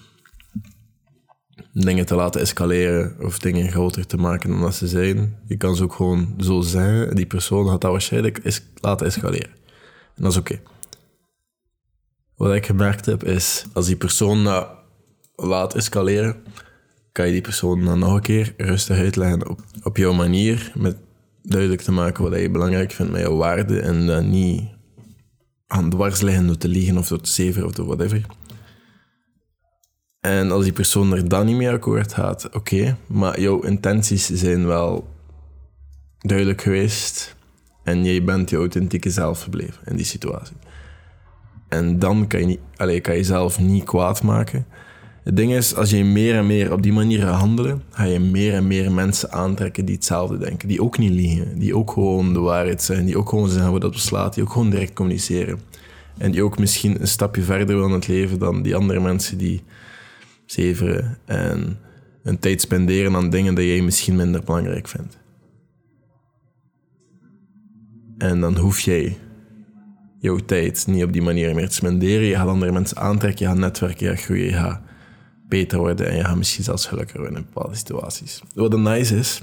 dingen 1.73 2.07
te 2.07 2.15
laten 2.15 2.41
escaleren 2.41 3.17
of 3.21 3.39
dingen 3.39 3.71
groter 3.71 4.07
te 4.07 4.17
maken 4.17 4.51
dan 4.51 4.61
dat 4.61 4.75
ze 4.75 4.87
zijn. 4.87 5.39
Je 5.47 5.57
kan 5.57 5.77
ze 5.77 5.83
ook 5.83 5.95
gewoon 5.95 6.35
zo 6.39 6.61
zeggen. 6.61 7.17
Die 7.17 7.27
persoon 7.27 7.69
had 7.69 7.81
dat 7.81 7.91
waarschijnlijk 7.91 8.61
laten 8.81 9.07
escaleren. 9.07 9.51
En 10.15 10.23
dat 10.23 10.33
is 10.33 10.39
oké. 10.39 10.61
Wat 12.37 12.55
ik 12.55 12.67
gemerkt 12.67 13.07
heb 13.07 13.25
is, 13.25 13.65
als 13.73 13.87
die 13.87 13.97
persoon 13.97 14.45
dat 14.45 14.69
laat 15.37 15.75
escaleren, 15.75 16.37
kan 17.13 17.27
je 17.27 17.33
die 17.33 17.41
persoon 17.41 17.85
dan 17.85 17.99
nog 17.99 18.15
een 18.15 18.23
keer 18.23 18.55
rustig 18.57 18.99
uitleggen 18.99 19.49
op, 19.49 19.61
op 19.83 19.97
jouw 19.97 20.13
manier, 20.13 20.73
met 20.75 20.97
duidelijk 21.43 21.81
te 21.83 21.93
maken 21.93 22.31
wat 22.31 22.41
je 22.41 22.51
belangrijk 22.51 22.93
vindt 22.93 23.13
met 23.13 23.21
jouw 23.21 23.37
waarden 23.37 23.83
en 23.83 24.07
dat 24.07 24.25
niet 24.25 24.63
aan 25.67 25.91
dwars 25.91 26.21
liggen 26.21 26.47
door 26.47 26.57
te 26.57 26.69
liegen 26.69 26.99
of 26.99 27.09
door 27.09 27.21
te 27.21 27.31
zeveren 27.31 27.69
of 27.69 27.75
door 27.75 27.87
whatever. 27.87 28.27
En 30.23 30.51
als 30.51 30.65
die 30.65 30.73
persoon 30.73 31.13
er 31.13 31.29
dan 31.29 31.47
niet 31.47 31.57
mee 31.57 31.71
akkoord 31.71 32.15
gaat, 32.15 32.49
oké, 32.55 32.97
maar 33.07 33.41
jouw 33.41 33.61
intenties 33.61 34.27
zijn 34.27 34.67
wel 34.67 35.09
duidelijk 36.19 36.63
geweest 36.63 37.37
en 37.83 38.05
jij 38.05 38.25
bent 38.25 38.51
je 38.51 38.57
authentieke 38.57 39.11
zelf 39.11 39.43
gebleven 39.43 39.83
in 39.85 39.97
die 39.97 40.05
situatie. 40.05 40.57
En 41.69 41.99
dan 41.99 42.27
kan 42.27 42.41
je, 42.41 42.47
niet, 42.47 43.01
kan 43.03 43.17
je 43.17 43.25
zelf 43.25 43.59
niet 43.59 43.85
kwaad 43.85 44.23
maken. 44.23 44.67
Het 45.23 45.37
ding 45.37 45.53
is, 45.53 45.75
als 45.75 45.91
je 45.91 46.05
meer 46.05 46.35
en 46.35 46.47
meer 46.47 46.73
op 46.73 46.83
die 46.83 46.93
manier 46.93 47.21
gaat 47.21 47.41
handelen, 47.41 47.83
ga 47.91 48.05
je 48.05 48.21
meer 48.21 48.55
en 48.55 48.67
meer 48.67 48.93
mensen 48.93 49.33
aantrekken 49.33 49.85
die 49.85 49.95
hetzelfde 49.95 50.39
denken. 50.39 50.69
Die 50.69 50.83
ook 50.83 50.99
niet 50.99 51.13
liegen, 51.13 51.59
die 51.59 51.77
ook 51.77 51.91
gewoon 51.91 52.33
de 52.33 52.41
waarheid 52.41 52.83
zijn, 52.83 53.05
die 53.05 53.19
ook 53.19 53.29
gewoon 53.29 53.49
zeggen 53.49 53.71
hoe 53.71 53.81
dat 53.81 53.93
beslaat, 53.93 54.35
die 54.35 54.43
ook 54.43 54.53
gewoon 54.53 54.71
direct 54.71 54.93
communiceren. 54.93 55.61
En 56.19 56.31
die 56.31 56.43
ook 56.43 56.59
misschien 56.59 57.01
een 57.01 57.09
stapje 57.09 57.43
verder 57.43 57.67
willen 57.67 57.89
in 57.89 57.95
het 57.95 58.09
leven 58.09 58.39
dan 58.39 58.63
die 58.63 58.77
andere 58.77 59.01
mensen 59.01 59.39
die 59.39 59.63
zeveren 60.53 61.19
en 61.25 61.79
een 62.23 62.39
tijd 62.39 62.61
spenderen 62.61 63.15
aan 63.15 63.31
dingen 63.31 63.55
die 63.55 63.67
jij 63.67 63.83
misschien 63.83 64.17
minder 64.17 64.45
belangrijk 64.45 64.89
vindt. 64.89 65.19
En 68.19 68.41
dan 68.41 68.57
hoef 68.57 68.81
jij 68.81 69.19
jouw 70.19 70.37
tijd 70.37 70.87
niet 70.87 71.05
op 71.05 71.13
die 71.13 71.23
manier 71.23 71.55
meer 71.55 71.69
te 71.69 71.75
spenderen. 71.75 72.27
Je 72.27 72.35
gaat 72.35 72.49
andere 72.49 72.73
mensen 72.73 72.97
aantrekken, 72.97 73.47
je 73.47 73.53
gaat 73.53 73.61
netwerken, 73.61 74.07
je 74.07 74.13
gaat 74.13 74.25
groeien, 74.25 74.45
je 74.45 74.53
gaat 74.53 74.81
beter 75.49 75.79
worden 75.79 76.09
en 76.09 76.17
je 76.17 76.25
gaat 76.25 76.37
misschien 76.37 76.65
zelfs 76.65 76.87
gelukkiger 76.87 77.21
worden 77.21 77.39
in 77.39 77.47
bepaalde 77.53 77.77
situaties. 77.77 78.43
Wat 78.55 78.73
een 78.73 78.83
nice 78.83 79.17
is, 79.17 79.43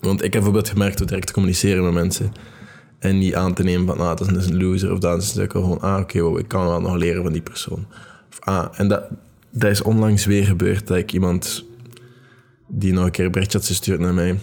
want 0.00 0.18
ik 0.18 0.32
heb 0.32 0.32
bijvoorbeeld 0.32 0.68
gemerkt 0.68 0.98
door 0.98 1.06
direct 1.06 1.26
te 1.26 1.32
communiceren 1.32 1.84
met 1.84 1.92
mensen 1.92 2.32
en 2.98 3.18
niet 3.18 3.34
aan 3.34 3.54
te 3.54 3.62
nemen 3.62 3.86
van, 3.86 3.98
ah, 3.98 4.16
dat 4.16 4.36
is 4.36 4.46
een 4.46 4.62
loser 4.62 4.92
of 4.92 4.98
dat 4.98 5.18
is 5.18 5.24
een 5.24 5.30
stuk, 5.30 5.52
gewoon, 5.52 5.80
ah, 5.80 6.00
oké, 6.00 6.38
ik 6.38 6.48
kan 6.48 6.66
wel 6.66 6.80
nog 6.80 6.96
leren 6.96 7.22
van 7.22 7.32
die 7.32 7.42
persoon. 7.42 7.86
Of, 8.30 8.40
ah, 8.40 8.68
en 8.72 8.88
dat, 8.88 9.10
dat 9.58 9.70
is 9.70 9.82
onlangs 9.82 10.24
weer 10.24 10.44
gebeurd 10.44 10.86
dat 10.86 10.96
ik 10.96 11.12
iemand 11.12 11.64
die 12.66 12.92
nog 12.92 13.04
een 13.04 13.10
keer 13.10 13.24
een 13.24 13.30
berichtje 13.30 13.58
had 13.58 13.66
gestuurd 13.66 14.00
naar 14.00 14.14
mij 14.14 14.38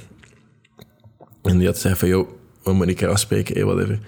en 1.41 1.57
die 1.57 1.67
had 1.67 1.75
gezegd 1.75 1.99
van, 1.99 2.07
joh, 2.07 2.29
we 2.63 2.71
moeten 2.71 2.89
een 2.89 2.95
keer 2.95 3.07
afspreken, 3.07 3.55
hey, 3.55 3.65
whatever. 3.65 3.99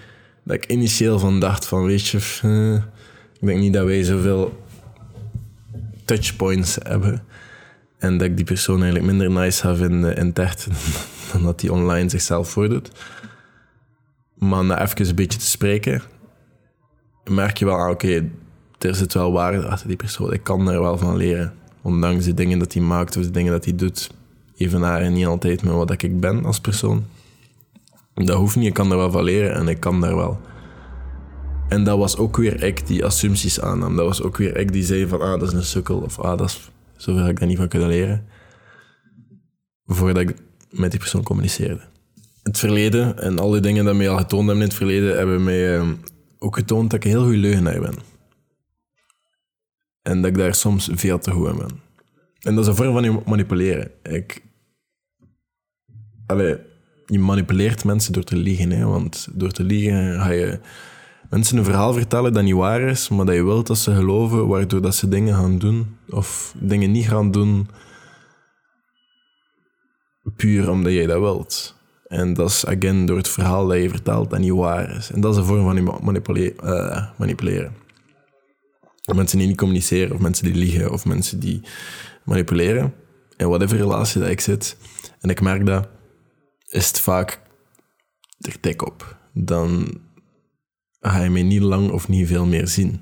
Dat 0.43 0.55
ik 0.55 0.65
initieel 0.65 1.19
van 1.19 1.39
dacht 1.39 1.65
van, 1.65 1.85
weet 1.85 2.07
je, 2.07 2.39
uh, 2.45 2.73
ik 3.39 3.47
denk 3.47 3.59
niet 3.59 3.73
dat 3.73 3.85
wij 3.85 4.03
zoveel 4.03 4.65
touchpoints 6.05 6.77
hebben. 6.83 7.23
En 7.97 8.17
dat 8.17 8.27
ik 8.27 8.35
die 8.35 8.45
persoon 8.45 8.81
eigenlijk 8.81 9.05
minder 9.05 9.31
nice 9.31 9.61
ga 9.61 9.75
vinden 9.75 10.15
in 10.15 10.33
echt 10.33 10.67
dan 11.31 11.43
dat 11.43 11.59
die 11.59 11.71
online 11.71 12.09
zichzelf 12.09 12.49
voordoet. 12.49 12.91
Maar 14.33 14.65
na 14.65 14.81
even 14.81 15.07
een 15.07 15.15
beetje 15.15 15.39
te 15.39 15.45
spreken, 15.45 16.01
merk 17.23 17.57
je 17.57 17.65
wel, 17.65 17.75
ah, 17.75 17.89
oké, 17.89 18.29
er 18.77 18.95
zit 18.95 19.13
wel 19.13 19.31
waarde 19.31 19.67
achter 19.67 19.87
die 19.87 19.97
persoon. 19.97 20.33
Ik 20.33 20.43
kan 20.43 20.65
daar 20.65 20.81
wel 20.81 20.97
van 20.97 21.17
leren. 21.17 21.53
Ondanks 21.81 22.25
de 22.25 22.33
dingen 22.33 22.59
dat 22.59 22.73
hij 22.73 22.81
maakt 22.81 23.17
of 23.17 23.23
de 23.23 23.31
dingen 23.31 23.51
dat 23.51 23.65
hij 23.65 23.75
doet, 23.75 24.11
even 24.57 24.79
naar 24.79 25.11
niet 25.11 25.25
altijd 25.25 25.63
met 25.63 25.73
wat 25.73 26.01
ik 26.01 26.19
ben 26.19 26.45
als 26.45 26.59
persoon. 26.59 27.05
Dat 28.13 28.37
hoeft 28.37 28.55
niet, 28.55 28.67
ik 28.67 28.73
kan 28.73 28.89
daar 28.89 28.97
wel 28.97 29.11
van 29.11 29.23
leren 29.23 29.53
en 29.53 29.67
ik 29.67 29.79
kan 29.79 30.01
daar 30.01 30.15
wel. 30.15 30.39
En 31.67 31.83
dat 31.83 31.97
was 31.97 32.17
ook 32.17 32.37
weer 32.37 32.63
ik 32.63 32.87
die 32.87 33.05
assumpties 33.05 33.61
aannam. 33.61 33.95
Dat 33.95 34.05
was 34.05 34.21
ook 34.21 34.37
weer 34.37 34.57
ik 34.57 34.71
die 34.71 34.83
zei 34.83 35.07
van, 35.07 35.21
ah, 35.21 35.39
dat 35.39 35.47
is 35.47 35.53
een 35.53 35.63
sukkel. 35.63 35.97
Of, 35.97 36.19
ah, 36.19 36.37
dat 36.37 36.49
is, 36.97 37.07
ik 37.07 37.39
daar 37.39 37.47
niet 37.47 37.57
van 37.57 37.67
kunnen 37.67 37.87
leren. 37.87 38.25
Voordat 39.85 40.29
ik 40.29 40.35
met 40.69 40.91
die 40.91 40.99
persoon 40.99 41.23
communiceerde. 41.23 41.81
Het 42.43 42.57
verleden 42.57 43.19
en 43.19 43.39
al 43.39 43.51
die 43.51 43.61
dingen 43.61 43.85
die 43.85 43.93
mij 43.93 44.09
al 44.09 44.17
getoond 44.17 44.45
hebben 44.45 44.63
in 44.63 44.69
het 44.69 44.77
verleden, 44.77 45.17
hebben 45.17 45.43
mij 45.43 45.77
uh, 45.77 45.89
ook 46.39 46.55
getoond 46.55 46.89
dat 46.89 46.99
ik 46.99 47.05
een 47.05 47.11
heel 47.11 47.23
goede 47.23 47.37
leugenaar 47.37 47.79
ben. 47.79 47.95
En 50.07 50.21
dat 50.21 50.31
ik 50.31 50.37
daar 50.37 50.55
soms 50.55 50.89
veel 50.93 51.19
te 51.19 51.31
goed 51.31 51.49
in 51.49 51.57
ben. 51.57 51.81
En 52.39 52.55
dat 52.55 52.63
is 52.63 52.69
een 52.69 52.75
vorm 52.75 52.93
van 52.93 53.23
manipuleren. 53.25 53.91
Ik... 54.03 54.41
Allee, 56.25 56.57
je 57.05 57.19
manipuleert 57.19 57.85
mensen 57.85 58.13
door 58.13 58.23
te 58.23 58.35
liegen. 58.35 58.71
Hè? 58.71 58.85
Want 58.85 59.27
door 59.33 59.51
te 59.51 59.63
liegen 59.63 60.21
ga 60.21 60.29
je 60.29 60.59
mensen 61.29 61.57
een 61.57 61.63
verhaal 61.63 61.93
vertellen 61.93 62.33
dat 62.33 62.43
niet 62.43 62.53
waar 62.53 62.81
is, 62.81 63.09
maar 63.09 63.25
dat 63.25 63.35
je 63.35 63.43
wilt 63.43 63.67
dat 63.67 63.77
ze 63.77 63.95
geloven, 63.95 64.47
waardoor 64.47 64.81
dat 64.81 64.95
ze 64.95 65.09
dingen 65.09 65.35
gaan 65.35 65.57
doen 65.57 65.97
of 66.09 66.53
dingen 66.59 66.91
niet 66.91 67.07
gaan 67.07 67.31
doen, 67.31 67.69
puur 70.35 70.69
omdat 70.69 70.91
jij 70.93 71.05
dat 71.05 71.19
wilt. 71.19 71.75
En 72.07 72.33
dat 72.33 72.49
is, 72.49 72.65
again, 72.65 73.05
door 73.05 73.17
het 73.17 73.27
verhaal 73.27 73.67
dat 73.67 73.81
je 73.81 73.89
vertelt 73.89 74.29
dat 74.29 74.39
niet 74.39 74.51
waar 74.51 74.95
is. 74.95 75.11
En 75.11 75.21
dat 75.21 75.33
is 75.33 75.37
een 75.39 75.45
vorm 75.45 75.63
van 75.63 75.99
manipuleren. 76.03 76.55
Uh, 76.63 77.07
manipuleren. 77.17 77.85
Mensen 79.15 79.37
die 79.37 79.47
niet 79.47 79.57
communiceren, 79.57 80.15
of 80.15 80.21
mensen 80.21 80.45
die 80.45 80.55
liegen, 80.55 80.91
of 80.91 81.05
mensen 81.05 81.39
die 81.39 81.61
manipuleren. 82.23 82.93
In 83.37 83.47
whatever 83.47 83.77
relatie 83.77 84.21
dat 84.21 84.29
ik 84.29 84.41
zit, 84.41 84.77
en 85.19 85.29
ik 85.29 85.41
merk 85.41 85.65
dat, 85.65 85.87
is 86.69 86.87
het 86.87 86.99
vaak 86.99 87.41
er 88.39 88.55
dik 88.61 88.85
op. 88.85 89.17
Dan 89.33 89.99
ga 90.99 91.23
je 91.23 91.29
mij 91.29 91.43
niet 91.43 91.61
lang 91.61 91.91
of 91.91 92.07
niet 92.07 92.27
veel 92.27 92.45
meer 92.45 92.67
zien. 92.67 93.01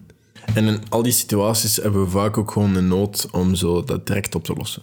En 0.54 0.66
in 0.66 0.90
al 0.90 1.04
die 1.04 1.12
situaties 1.12 1.76
hebben 1.76 2.04
we 2.04 2.10
vaak 2.10 2.38
ook 2.38 2.52
gewoon 2.52 2.76
een 2.76 2.88
nood 2.88 3.28
om 3.32 3.56
zo 3.56 3.84
dat 3.84 4.08
direct 4.08 4.36
op 4.36 4.44
te 4.44 4.54
lossen. 4.54 4.82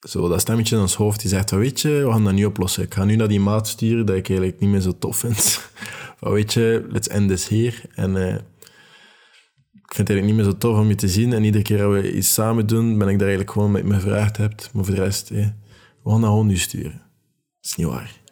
Zo 0.00 0.28
dat 0.28 0.40
stemmetje 0.40 0.76
in 0.76 0.82
ons 0.82 0.94
hoofd 0.94 1.20
die 1.20 1.30
zegt, 1.30 1.50
weet 1.50 1.80
je, 1.80 1.88
we 1.88 2.10
gaan 2.10 2.24
dat 2.24 2.32
niet 2.32 2.46
oplossen. 2.46 2.82
Ik 2.82 2.94
ga 2.94 3.04
nu 3.04 3.16
naar 3.16 3.28
die 3.28 3.40
maat 3.40 3.68
sturen 3.68 4.06
dat 4.06 4.16
ik 4.16 4.28
eigenlijk 4.28 4.60
niet 4.60 4.70
meer 4.70 4.80
zo 4.80 4.98
tof 4.98 5.16
vind. 5.16 5.70
van, 6.16 6.32
weet 6.38 6.52
je, 6.52 6.86
let's 6.88 7.08
end 7.08 7.28
this 7.28 7.48
hier. 7.48 7.82
En 7.94 8.16
uh, 8.16 8.36
ik 9.92 9.98
vind 9.98 10.08
het 10.08 10.24
niet 10.24 10.34
meer 10.34 10.44
zo 10.44 10.58
tof 10.58 10.78
om 10.78 10.88
je 10.88 10.94
te 10.94 11.08
zien. 11.08 11.32
En 11.32 11.44
iedere 11.44 11.64
keer 11.64 11.78
dat 11.78 11.92
we 11.92 12.12
iets 12.12 12.32
samen 12.32 12.66
doen, 12.66 12.98
ben 12.98 13.08
ik 13.08 13.18
daar 13.18 13.28
eigenlijk 13.28 13.50
gewoon 13.50 13.70
met 13.70 13.84
me 13.84 13.94
gevraagd 13.94 14.36
hebt. 14.36 14.70
Maar 14.72 14.84
voor 14.84 14.94
de 14.94 15.00
rest, 15.00 15.28
we 15.28 15.52
dat 16.04 16.14
gewoon 16.18 16.46
nu 16.46 16.56
sturen. 16.56 16.92
Dat 16.92 17.70
is 17.70 17.74
niet 17.74 17.86
waar 17.86 18.22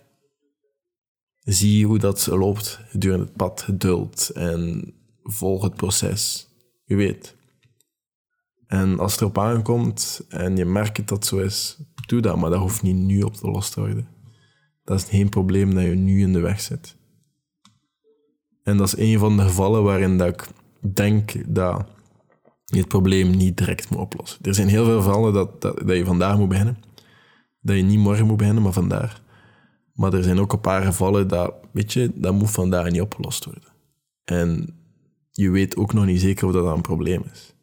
zie 1.52 1.86
hoe 1.86 1.98
dat 1.98 2.26
loopt 2.26 2.80
gedurende 2.88 3.24
het 3.24 3.36
pad, 3.36 3.62
geduld 3.62 4.30
en 4.34 4.92
volg 5.22 5.62
het 5.62 5.74
proces. 5.74 6.48
Je 6.84 6.96
weet. 6.96 7.36
En 8.66 8.98
als 8.98 9.12
het 9.12 9.20
erop 9.20 9.38
aankomt 9.38 10.24
en 10.28 10.56
je 10.56 10.64
merkt 10.64 11.08
dat 11.08 11.26
zo 11.26 11.38
is, 11.38 11.78
doe 12.06 12.20
dat, 12.20 12.36
maar 12.36 12.50
dat 12.50 12.60
hoeft 12.60 12.82
niet 12.82 12.96
nu 12.96 13.22
op 13.22 13.34
te 13.34 13.50
lossen 13.50 13.74
te 13.74 13.80
worden. 13.80 14.08
Dat 14.84 14.98
is 14.98 15.08
geen 15.08 15.28
probleem 15.28 15.74
dat 15.74 15.84
je 15.84 15.88
nu 15.88 16.20
in 16.20 16.32
de 16.32 16.40
weg 16.40 16.60
zit. 16.60 16.96
En 18.62 18.76
dat 18.76 18.86
is 18.86 18.96
een 18.96 19.18
van 19.18 19.36
de 19.36 19.42
gevallen 19.42 19.82
waarin 19.82 20.18
dat 20.18 20.28
ik 20.28 20.48
denk 20.80 21.54
dat 21.54 21.86
je 22.64 22.78
het 22.78 22.88
probleem 22.88 23.30
niet 23.36 23.56
direct 23.56 23.90
moet 23.90 24.00
oplossen. 24.00 24.38
Er 24.42 24.54
zijn 24.54 24.68
heel 24.68 24.84
veel 24.84 24.96
gevallen 24.96 25.32
dat, 25.32 25.60
dat, 25.60 25.78
dat 25.78 25.96
je 25.96 26.04
vandaag 26.04 26.38
moet 26.38 26.48
beginnen. 26.48 26.78
Dat 27.60 27.76
je 27.76 27.82
niet 27.82 27.98
morgen 27.98 28.26
moet 28.26 28.36
beginnen, 28.36 28.62
maar 28.62 28.72
vandaag. 28.72 29.22
Maar 29.94 30.14
er 30.14 30.22
zijn 30.22 30.40
ook 30.40 30.52
een 30.52 30.60
paar 30.60 30.82
gevallen 30.82 31.28
dat, 31.28 31.54
weet 31.72 31.92
je, 31.92 32.10
dat 32.14 32.34
moet 32.34 32.50
vandaag 32.50 32.90
niet 32.90 33.00
opgelost 33.00 33.44
worden. 33.44 33.68
En 34.24 34.74
je 35.30 35.50
weet 35.50 35.76
ook 35.76 35.92
nog 35.92 36.06
niet 36.06 36.20
zeker 36.20 36.46
of 36.46 36.52
dat, 36.52 36.76
een 36.76 36.80
probleem 36.80 37.22
is. 37.32 37.54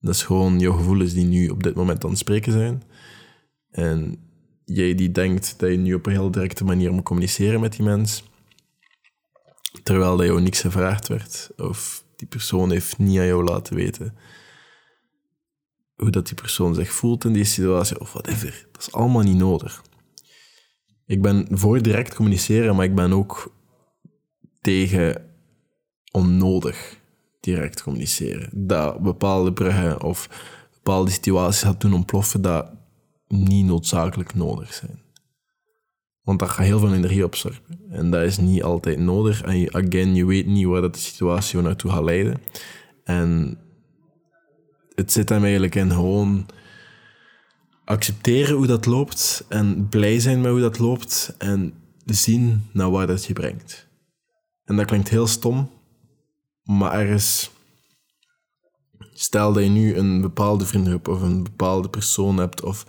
Dat 0.00 0.14
is 0.14 0.22
gewoon 0.22 0.58
jouw 0.58 0.72
gevoelens 0.72 1.12
die 1.12 1.24
nu 1.24 1.48
op 1.48 1.62
dit 1.62 1.74
moment 1.74 2.04
aan 2.04 2.10
het 2.10 2.18
spreken 2.18 2.52
zijn. 2.52 2.82
En 3.70 4.18
jij 4.64 4.94
die 4.94 5.10
denkt 5.10 5.54
dat 5.58 5.70
je 5.70 5.76
nu 5.76 5.94
op 5.94 6.06
een 6.06 6.12
heel 6.12 6.30
directe 6.30 6.64
manier 6.64 6.92
moet 6.92 7.04
communiceren 7.04 7.60
met 7.60 7.72
die 7.72 7.82
mens, 7.84 8.24
terwijl 9.82 10.16
dat 10.16 10.26
jou 10.26 10.40
niks 10.40 10.60
gevraagd 10.60 11.08
werd, 11.08 11.50
of 11.56 12.01
die 12.22 12.30
persoon 12.30 12.70
heeft 12.70 12.98
niet 12.98 13.18
aan 13.18 13.26
jou 13.26 13.44
laten 13.44 13.74
weten 13.74 14.14
hoe 15.96 16.10
dat 16.10 16.26
die 16.26 16.34
persoon 16.34 16.74
zich 16.74 16.92
voelt 16.92 17.24
in 17.24 17.32
die 17.32 17.44
situatie, 17.44 18.00
of 18.00 18.12
whatever. 18.12 18.66
Dat 18.72 18.80
is 18.80 18.92
allemaal 18.92 19.22
niet 19.22 19.36
nodig. 19.36 19.82
Ik 21.06 21.22
ben 21.22 21.46
voor 21.50 21.82
direct 21.82 22.14
communiceren, 22.14 22.76
maar 22.76 22.84
ik 22.84 22.94
ben 22.94 23.12
ook 23.12 23.54
tegen 24.60 25.34
onnodig 26.10 26.98
direct 27.40 27.82
communiceren. 27.82 28.66
Dat 28.66 29.00
bepaalde 29.00 29.52
bruggen 29.52 30.02
of 30.02 30.28
bepaalde 30.72 31.10
situaties 31.10 31.62
gaat 31.62 31.80
doen 31.80 31.94
ontploffen 31.94 32.42
dat 32.42 32.70
niet 33.28 33.66
noodzakelijk 33.66 34.34
nodig 34.34 34.74
zijn. 34.74 35.02
Want 36.22 36.38
dat 36.38 36.48
gaat 36.48 36.66
heel 36.66 36.78
veel 36.78 36.94
energie 36.94 37.24
opzorgen. 37.24 37.62
En 37.90 38.10
dat 38.10 38.22
is 38.22 38.38
niet 38.38 38.62
altijd 38.62 38.98
nodig. 38.98 39.42
En 39.42 39.58
je, 39.58 39.72
again, 39.72 40.14
je 40.14 40.26
weet 40.26 40.46
niet 40.46 40.66
waar 40.66 40.80
dat 40.80 40.94
de 40.94 41.00
situatie 41.00 41.60
naartoe 41.60 41.90
gaat 41.90 42.04
leiden. 42.04 42.40
En 43.04 43.58
het 44.94 45.12
zit 45.12 45.28
hem 45.28 45.42
eigenlijk 45.42 45.74
in 45.74 45.90
gewoon 45.90 46.46
accepteren 47.84 48.56
hoe 48.56 48.66
dat 48.66 48.86
loopt 48.86 49.44
en 49.48 49.88
blij 49.88 50.20
zijn 50.20 50.40
met 50.40 50.50
hoe 50.50 50.60
dat 50.60 50.78
loopt 50.78 51.34
en 51.38 51.74
zien 52.04 52.68
naar 52.72 52.90
waar 52.90 53.06
dat 53.06 53.24
je 53.24 53.32
brengt. 53.32 53.88
En 54.64 54.76
dat 54.76 54.86
klinkt 54.86 55.08
heel 55.08 55.26
stom, 55.26 55.70
maar 56.62 56.92
ergens, 56.92 57.50
stel 59.12 59.52
dat 59.52 59.62
je 59.62 59.68
nu 59.68 59.96
een 59.96 60.20
bepaalde 60.20 60.66
vriendgroep 60.66 61.08
of 61.08 61.22
een 61.22 61.42
bepaalde 61.42 61.88
persoon 61.88 62.36
hebt 62.36 62.62
of 62.62 62.86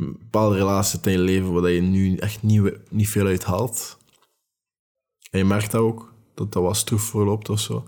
bepaalde 0.00 0.56
relatie 0.56 1.00
in 1.02 1.12
je 1.12 1.18
leven 1.18 1.52
waar 1.52 1.70
je 1.70 1.80
nu 1.80 2.16
echt 2.16 2.42
niet, 2.42 2.78
niet 2.90 3.08
veel 3.08 3.26
uit 3.26 3.44
haalt. 3.44 3.98
En 5.30 5.38
je 5.38 5.44
merkt 5.44 5.70
dat 5.70 5.80
ook, 5.80 6.12
dat 6.34 6.52
dat 6.52 6.62
wat 6.62 6.76
stroef 6.76 7.02
verloopt 7.02 7.48
of 7.48 7.60
zo. 7.60 7.84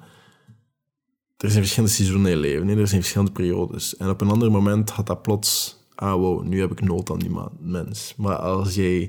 Er 1.37 1.50
zijn 1.50 1.62
verschillende 1.62 1.95
seizoenen 1.95 2.31
in 2.31 2.37
je 2.37 2.42
leven, 2.42 2.69
er 2.69 2.88
zijn 2.88 3.00
verschillende 3.00 3.33
periodes. 3.33 3.97
En 3.97 4.09
op 4.09 4.21
een 4.21 4.31
ander 4.31 4.50
moment 4.50 4.90
had 4.90 5.07
dat 5.07 5.23
plots, 5.23 5.76
ah 5.95 6.14
wow, 6.14 6.42
nu 6.42 6.61
heb 6.61 6.71
ik 6.71 6.81
nood 6.81 7.11
aan 7.11 7.19
die 7.19 7.37
mens. 7.61 8.14
Maar 8.16 8.37
als 8.37 8.75
jij 8.75 9.00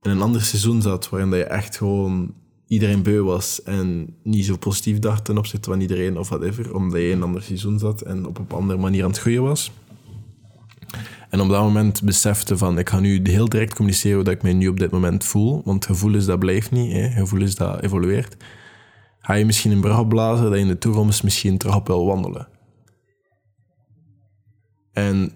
in 0.00 0.10
een 0.10 0.22
ander 0.22 0.42
seizoen 0.42 0.82
zat, 0.82 1.08
waarin 1.08 1.30
dat 1.30 1.38
je 1.38 1.44
echt 1.44 1.76
gewoon 1.76 2.34
iedereen 2.66 3.02
beu 3.02 3.22
was 3.22 3.62
en 3.62 4.16
niet 4.22 4.44
zo 4.44 4.56
positief 4.56 4.98
dacht 4.98 5.24
ten 5.24 5.38
opzichte 5.38 5.70
van 5.70 5.80
iedereen 5.80 6.18
of 6.18 6.28
whatever, 6.28 6.74
omdat 6.74 7.00
je 7.00 7.08
in 7.08 7.16
een 7.16 7.22
ander 7.22 7.42
seizoen 7.42 7.78
zat 7.78 8.00
en 8.00 8.26
op 8.26 8.38
een 8.38 8.46
andere 8.48 8.78
manier 8.78 9.02
aan 9.02 9.10
het 9.10 9.18
groeien 9.18 9.42
was. 9.42 9.70
En 11.32 11.40
op 11.40 11.48
dat 11.48 11.62
moment 11.62 12.02
besefte 12.02 12.58
van, 12.58 12.78
ik 12.78 12.88
ga 12.88 13.00
nu 13.00 13.20
heel 13.22 13.48
direct 13.48 13.74
communiceren 13.74 14.24
dat 14.24 14.34
ik 14.34 14.42
mij 14.42 14.52
nu 14.52 14.68
op 14.68 14.78
dit 14.78 14.90
moment 14.90 15.24
voel, 15.24 15.62
want 15.64 15.86
gevoel 15.86 16.14
is 16.14 16.24
dat 16.24 16.38
blijft 16.38 16.70
niet, 16.70 16.92
hè. 16.92 17.10
gevoel 17.10 17.40
is 17.40 17.54
dat 17.54 17.82
evolueert. 17.82 18.36
Ga 19.18 19.34
je 19.34 19.44
misschien 19.44 19.70
een 19.70 19.80
brug 19.80 19.98
opblazen 19.98 20.44
dat 20.44 20.54
je 20.54 20.60
in 20.60 20.68
de 20.68 20.78
toekomst 20.78 21.22
misschien 21.22 21.58
terug 21.58 21.76
op 21.76 21.86
wil 21.86 22.06
wandelen. 22.06 22.48
En 24.92 25.32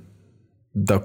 dat 0.72 1.04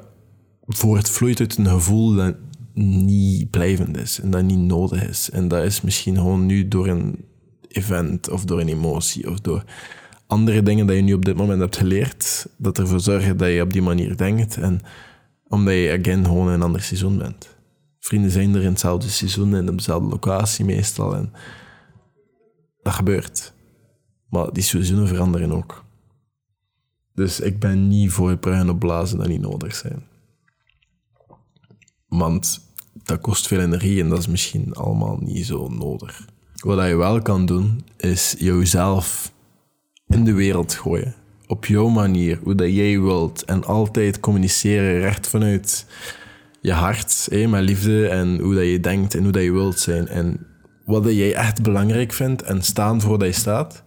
voortvloeit 0.67 1.39
uit 1.39 1.57
een 1.57 1.67
gevoel 1.67 2.15
dat 2.15 2.35
niet 2.73 3.49
blijvend 3.49 3.97
is 3.97 4.19
en 4.19 4.29
dat 4.29 4.43
niet 4.43 4.59
nodig 4.59 5.07
is. 5.09 5.29
En 5.29 5.47
dat 5.47 5.63
is 5.63 5.81
misschien 5.81 6.15
gewoon 6.15 6.45
nu 6.45 6.67
door 6.67 6.87
een 6.87 7.25
event 7.67 8.29
of 8.29 8.45
door 8.45 8.59
een 8.59 8.69
emotie 8.69 9.29
of 9.29 9.39
door 9.39 9.63
andere 10.31 10.63
dingen 10.63 10.87
dat 10.87 10.95
je 10.95 11.01
nu 11.01 11.13
op 11.13 11.25
dit 11.25 11.35
moment 11.35 11.59
hebt 11.59 11.77
geleerd, 11.77 12.47
dat 12.57 12.77
ervoor 12.77 12.99
zorgen 12.99 13.37
dat 13.37 13.49
je 13.49 13.61
op 13.61 13.73
die 13.73 13.81
manier 13.81 14.17
denkt 14.17 14.57
en 14.57 14.81
omdat 15.47 15.73
je 15.73 15.97
again 15.99 16.25
gewoon 16.25 16.47
in 16.47 16.53
een 16.53 16.61
ander 16.61 16.81
seizoen 16.81 17.17
bent. 17.17 17.55
Vrienden 17.99 18.31
zijn 18.31 18.55
er 18.55 18.61
in 18.61 18.69
hetzelfde 18.69 19.09
seizoen 19.09 19.55
en 19.55 19.69
op 19.69 19.77
dezelfde 19.77 20.09
locatie 20.09 20.65
meestal 20.65 21.15
en 21.15 21.33
dat 22.81 22.93
gebeurt. 22.93 23.53
Maar 24.29 24.53
die 24.53 24.63
seizoenen 24.63 25.07
veranderen 25.07 25.51
ook. 25.51 25.83
Dus 27.13 27.39
ik 27.39 27.59
ben 27.59 27.87
niet 27.87 28.11
voor 28.11 28.37
bruin 28.37 28.69
op 28.69 28.79
blazen 28.79 29.17
dat 29.17 29.27
niet 29.27 29.41
nodig 29.41 29.75
zijn. 29.75 30.03
Want 32.07 32.61
dat 33.03 33.21
kost 33.21 33.47
veel 33.47 33.59
energie 33.59 34.01
en 34.01 34.09
dat 34.09 34.19
is 34.19 34.27
misschien 34.27 34.73
allemaal 34.73 35.17
niet 35.17 35.45
zo 35.45 35.67
nodig. 35.67 36.25
Wat 36.55 36.87
je 36.87 36.95
wel 36.95 37.21
kan 37.21 37.45
doen, 37.45 37.85
is 37.97 38.35
jezelf 38.37 39.31
in 40.11 40.23
de 40.23 40.33
wereld 40.33 40.73
gooien. 40.73 41.15
Op 41.47 41.65
jouw 41.65 41.87
manier, 41.87 42.39
hoe 42.43 42.55
dat 42.55 42.75
jij 42.75 42.99
wilt. 42.99 43.45
En 43.45 43.63
altijd 43.63 44.19
communiceren 44.19 44.99
recht 44.99 45.27
vanuit 45.27 45.85
je 46.61 46.71
hart, 46.71 47.27
hé, 47.31 47.47
met 47.47 47.63
liefde 47.63 48.07
en 48.07 48.39
hoe 48.39 48.55
dat 48.55 48.65
je 48.65 48.79
denkt 48.79 49.15
en 49.15 49.23
hoe 49.23 49.31
dat 49.31 49.43
je 49.43 49.51
wilt 49.51 49.79
zijn. 49.79 50.07
En 50.07 50.47
wat 50.85 51.03
dat 51.03 51.15
jij 51.15 51.33
echt 51.35 51.61
belangrijk 51.61 52.13
vindt 52.13 52.41
en 52.41 52.61
staan 52.61 53.01
voor 53.01 53.19
dat 53.19 53.27
je 53.27 53.33
staat. 53.33 53.83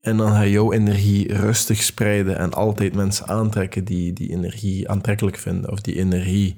En 0.00 0.16
dan 0.16 0.32
ga 0.32 0.46
jouw 0.46 0.72
energie 0.72 1.34
rustig 1.34 1.82
spreiden 1.82 2.38
en 2.38 2.52
altijd 2.52 2.94
mensen 2.94 3.28
aantrekken 3.28 3.84
die 3.84 4.12
die 4.12 4.30
energie 4.30 4.88
aantrekkelijk 4.88 5.38
vinden 5.38 5.70
of 5.70 5.80
die 5.80 5.98
energie 5.98 6.56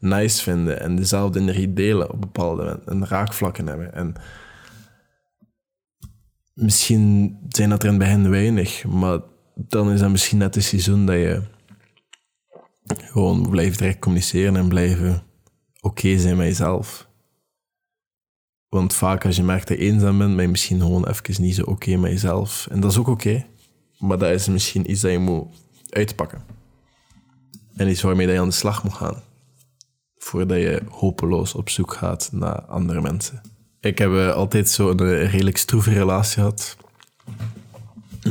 nice 0.00 0.42
vinden 0.42 0.80
en 0.80 0.96
dezelfde 0.96 1.40
energie 1.40 1.72
delen 1.72 2.10
op 2.12 2.20
bepaalde 2.20 2.80
en 2.86 3.06
raakvlakken 3.06 3.66
hebben. 3.66 3.94
En 3.94 4.14
misschien 6.56 7.38
zijn 7.48 7.70
dat 7.70 7.82
er 7.82 7.92
in 7.92 8.00
het 8.00 8.02
begin 8.02 8.30
weinig, 8.30 8.84
maar 8.84 9.20
dan 9.54 9.90
is 9.90 10.00
dat 10.00 10.10
misschien 10.10 10.38
net 10.38 10.54
het 10.54 10.64
seizoen 10.64 11.06
dat 11.06 11.16
je 11.16 11.42
gewoon 12.86 13.50
blijft 13.50 13.78
direct 13.78 13.98
communiceren 13.98 14.56
en 14.56 14.68
blijven 14.68 15.22
oké 15.80 16.18
zijn 16.18 16.36
met 16.36 16.46
jezelf. 16.46 17.08
Want 18.68 18.94
vaak 18.94 19.24
als 19.24 19.36
je 19.36 19.42
merkt 19.42 19.68
dat 19.68 19.78
je 19.78 19.84
eenzaam 19.84 20.18
bent, 20.18 20.34
ben 20.34 20.44
je 20.44 20.50
misschien 20.50 20.80
gewoon 20.80 21.06
even 21.06 21.42
niet 21.42 21.54
zo 21.54 21.62
oké 21.62 21.96
met 21.96 22.10
jezelf. 22.10 22.66
En 22.70 22.80
dat 22.80 22.90
is 22.90 22.98
ook 22.98 23.08
oké, 23.08 23.46
maar 23.98 24.18
dat 24.18 24.30
is 24.30 24.48
misschien 24.48 24.90
iets 24.90 25.00
dat 25.00 25.10
je 25.10 25.18
moet 25.18 25.46
uitpakken. 25.90 26.44
En 27.76 27.88
iets 27.88 28.02
waarmee 28.02 28.26
je 28.26 28.40
aan 28.40 28.48
de 28.48 28.54
slag 28.54 28.84
moet 28.84 28.94
gaan 28.94 29.22
voordat 30.18 30.58
je 30.58 30.82
hopeloos 30.88 31.54
op 31.54 31.68
zoek 31.68 31.92
gaat 31.92 32.28
naar 32.32 32.62
andere 32.62 33.00
mensen. 33.00 33.40
Ik 33.86 33.98
heb 33.98 34.10
uh, 34.10 34.32
altijd 34.32 34.68
zo 34.68 34.90
een 34.90 34.98
eh, 34.98 35.30
redelijk 35.30 35.56
stroeve 35.56 35.92
relatie 35.92 36.34
gehad 36.34 36.76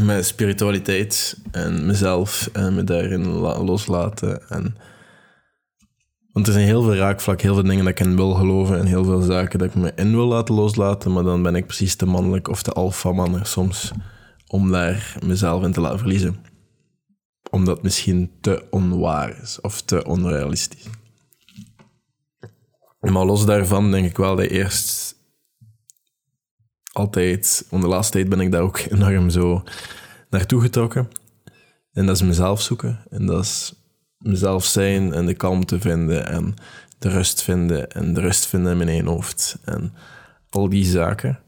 met 0.03 0.25
spiritualiteit 0.25 1.37
en 1.51 1.85
mezelf 1.85 2.49
en 2.53 2.75
me 2.75 2.83
daarin 2.83 3.27
loslaten. 3.37 4.49
En, 4.49 4.75
want 6.31 6.47
er 6.47 6.53
zijn 6.53 6.65
heel 6.65 6.83
veel 6.83 6.95
raakvlakken, 6.95 7.45
heel 7.45 7.55
veel 7.55 7.63
dingen 7.63 7.85
dat 7.85 7.99
ik 7.99 8.05
in 8.05 8.15
wil 8.15 8.33
geloven 8.33 8.79
en 8.79 8.85
heel 8.85 9.03
veel 9.03 9.21
zaken 9.21 9.59
dat 9.59 9.67
ik 9.67 9.75
me 9.75 9.91
in 9.95 10.11
wil 10.11 10.25
laten 10.25 10.55
loslaten, 10.55 11.13
maar 11.13 11.23
dan 11.23 11.43
ben 11.43 11.55
ik 11.55 11.65
precies 11.65 11.95
te 11.95 12.05
mannelijk 12.05 12.47
of 12.47 12.63
te 12.63 12.71
alfa 12.71 13.43
soms 13.43 13.91
om 14.47 14.71
daar 14.71 15.17
mezelf 15.25 15.63
in 15.63 15.71
te 15.71 15.81
laten 15.81 15.99
verliezen. 15.99 16.45
Omdat 17.49 17.83
misschien 17.83 18.31
te 18.41 18.65
onwaar 18.69 19.41
is 19.41 19.61
of 19.61 19.81
te 19.81 20.05
onrealistisch. 20.05 20.87
Maar 22.99 23.25
los 23.25 23.45
daarvan 23.45 23.91
denk 23.91 24.05
ik 24.05 24.17
wel 24.17 24.35
dat 24.35 24.45
eerst 24.45 25.14
altijd, 26.95 27.65
want 27.69 27.83
de 27.83 27.89
laatste 27.89 28.13
tijd 28.13 28.29
ben 28.29 28.39
ik 28.39 28.51
daar 28.51 28.61
ook 28.61 28.77
enorm 28.77 29.29
zo 29.29 29.63
naartoe 30.29 30.61
getrokken. 30.61 31.07
En 31.93 32.05
dat 32.05 32.15
is 32.15 32.21
mezelf 32.21 32.61
zoeken. 32.61 32.99
En 33.09 33.25
dat 33.25 33.43
is 33.43 33.73
mezelf 34.17 34.65
zijn 34.65 35.13
en 35.13 35.25
de 35.25 35.33
kalmte 35.33 35.79
vinden 35.79 36.27
en 36.27 36.53
de 36.99 37.09
rust 37.09 37.43
vinden 37.43 37.91
en 37.91 38.13
de 38.13 38.21
rust 38.21 38.45
vinden 38.45 38.71
in 38.71 38.77
mijn 38.77 38.89
eigen 38.89 39.07
hoofd. 39.07 39.57
En 39.63 39.93
al 40.49 40.69
die 40.69 40.85
zaken. 40.85 41.39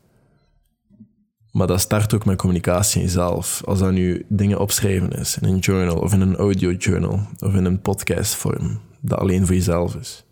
Maar 1.52 1.68
dat 1.68 1.82
start 1.82 2.14
ook 2.14 2.26
met 2.26 2.38
communicatie 2.38 3.00
in 3.00 3.06
jezelf. 3.06 3.62
Als 3.66 3.80
dat 3.80 3.92
nu 3.92 4.26
dingen 4.30 4.60
opschrijven 4.60 5.10
is 5.10 5.38
in 5.38 5.48
een 5.48 5.60
journal 5.60 6.00
of 6.00 6.14
in 6.14 6.22
een 6.22 6.36
audio 6.36 6.72
journal 6.72 7.28
of 7.40 7.54
in 7.54 7.66
een 7.66 7.82
podcast 7.82 8.36
vorm, 8.36 8.80
dat 9.02 9.20
alleen 9.20 9.46
voor 9.46 9.56
jezelf 9.56 9.96
is. 9.96 10.26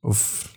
Of 0.00 0.52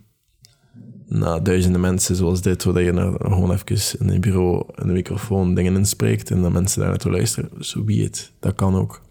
na 1.10 1.40
duizenden 1.40 1.82
mensen 1.82 2.16
zoals 2.16 2.42
dit, 2.42 2.64
waar 2.64 2.82
je 2.82 2.92
nou 2.92 3.16
gewoon 3.18 3.52
even 3.52 4.00
in 4.00 4.10
een 4.10 4.22
bureau 4.22 4.64
een 4.76 4.92
microfoon 4.92 5.54
dingen 5.54 5.76
inspreekt 5.76 6.32
en 6.32 6.42
dat 6.42 6.52
mensen 6.52 6.80
daar 6.80 6.90
naartoe 6.90 7.12
luisteren. 7.12 7.50
Zo 7.64 7.84
het. 7.86 8.34
Dat 8.40 8.56
kan 8.56 8.76
ook. 8.76 9.02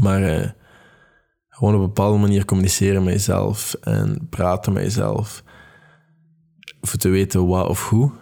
Maar 0.00 0.22
eh, 0.22 0.50
gewoon 1.48 1.74
op 1.74 1.80
een 1.80 1.86
bepaalde 1.86 2.18
manier 2.18 2.44
communiceren 2.44 3.04
met 3.04 3.12
jezelf 3.12 3.74
en 3.80 4.26
praten 4.30 4.72
met 4.72 4.82
jezelf. 4.82 5.44
Voor 6.80 6.98
te 6.98 7.08
weten 7.08 7.46
wat 7.46 7.68
of 7.68 7.88
hoe. 7.88 8.12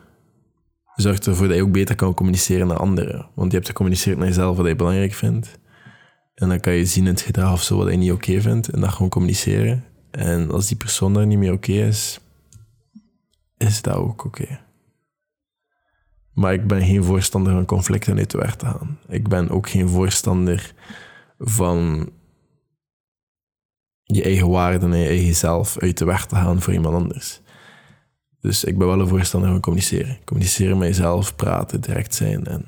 Zorgt 0.94 1.26
ervoor 1.26 1.46
dat 1.46 1.56
je 1.56 1.62
ook 1.62 1.72
beter 1.72 1.94
kan 1.94 2.14
communiceren 2.14 2.66
naar 2.66 2.76
anderen. 2.76 3.28
Want 3.34 3.50
je 3.50 3.56
hebt 3.56 3.68
gecommuniceerd 3.68 4.18
naar 4.18 4.26
jezelf 4.26 4.56
wat 4.56 4.66
je 4.66 4.76
belangrijk 4.76 5.12
vindt. 5.12 5.58
En 6.34 6.48
dan 6.48 6.60
kan 6.60 6.72
je 6.72 6.84
zien 6.84 7.06
in 7.06 7.12
het 7.12 7.20
gedrag 7.20 7.52
of 7.52 7.62
zo 7.62 7.76
wat 7.76 7.90
je 7.90 7.96
niet 7.96 8.12
oké 8.12 8.40
vindt. 8.40 8.68
En 8.68 8.80
dat 8.80 8.90
gewoon 8.90 9.08
communiceren. 9.08 9.84
En 10.10 10.50
als 10.50 10.66
die 10.66 10.76
persoon 10.76 11.14
daar 11.14 11.26
niet 11.26 11.38
meer 11.38 11.52
oké 11.52 11.72
is, 11.72 12.20
is 13.56 13.82
dat 13.82 13.94
ook 13.94 14.24
oké. 14.24 14.60
Maar 16.32 16.52
ik 16.52 16.66
ben 16.66 16.82
geen 16.82 17.04
voorstander 17.04 17.52
van 17.52 17.64
conflicten 17.64 18.18
uit 18.18 18.30
de 18.30 18.38
weg 18.38 18.56
te 18.56 18.66
gaan. 18.66 18.98
Ik 19.08 19.28
ben 19.28 19.48
ook 19.48 19.68
geen 19.68 19.88
voorstander 19.88 20.74
van 21.38 22.10
je 24.02 24.22
eigen 24.22 24.48
waarden 24.48 24.92
en 24.92 24.98
je 24.98 25.08
eigen 25.08 25.34
zelf 25.34 25.78
uit 25.78 25.98
de 25.98 26.04
weg 26.04 26.26
te 26.26 26.34
gaan 26.34 26.60
voor 26.60 26.72
iemand 26.72 26.94
anders. 26.94 27.40
Dus 28.40 28.64
ik 28.64 28.78
ben 28.78 28.86
wel 28.86 29.00
een 29.00 29.08
voorstander 29.08 29.50
van 29.50 29.60
communiceren. 29.60 30.18
Communiceren 30.24 30.78
met 30.78 30.88
jezelf, 30.88 31.36
praten, 31.36 31.80
direct 31.80 32.14
zijn. 32.14 32.44
En 32.44 32.64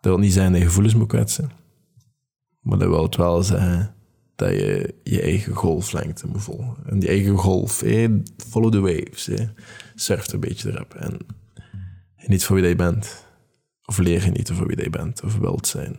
dat 0.00 0.12
wil 0.12 0.18
niet 0.18 0.32
zijn 0.32 0.52
dat 0.52 0.60
je 0.60 0.66
gevoelens 0.66 0.94
moet 0.94 1.08
kwetsen. 1.08 1.50
Maar 2.60 2.78
dat 2.78 2.88
wil 2.88 3.02
het 3.02 3.16
wel 3.16 3.42
zeggen 3.42 3.94
dat 4.36 4.50
je 4.50 4.94
je 5.02 5.22
eigen 5.22 5.54
golflengte 5.54 6.26
moet 6.26 6.42
volgen. 6.42 6.76
En 6.86 6.98
die 6.98 7.08
eigen 7.08 7.36
golf, 7.36 7.82
follow 8.48 8.72
the 8.72 8.80
waves. 8.80 9.26
Hey. 9.26 9.52
Surf 9.94 10.32
een 10.32 10.40
beetje 10.40 10.70
erop. 10.70 10.94
En 10.94 11.18
niet 12.26 12.44
voor 12.44 12.56
wie 12.56 12.68
je 12.68 12.76
bent. 12.76 13.26
Of 13.84 13.98
leer 13.98 14.20
genieten 14.20 14.54
voor 14.54 14.66
wie 14.66 14.82
je 14.82 14.90
bent 14.90 15.22
of 15.22 15.36
wilt 15.36 15.66
zijn. 15.66 15.98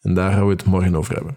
En 0.00 0.14
daar 0.14 0.32
gaan 0.32 0.46
we 0.46 0.52
het 0.52 0.64
morgen 0.64 0.94
over 0.94 1.14
hebben. 1.14 1.36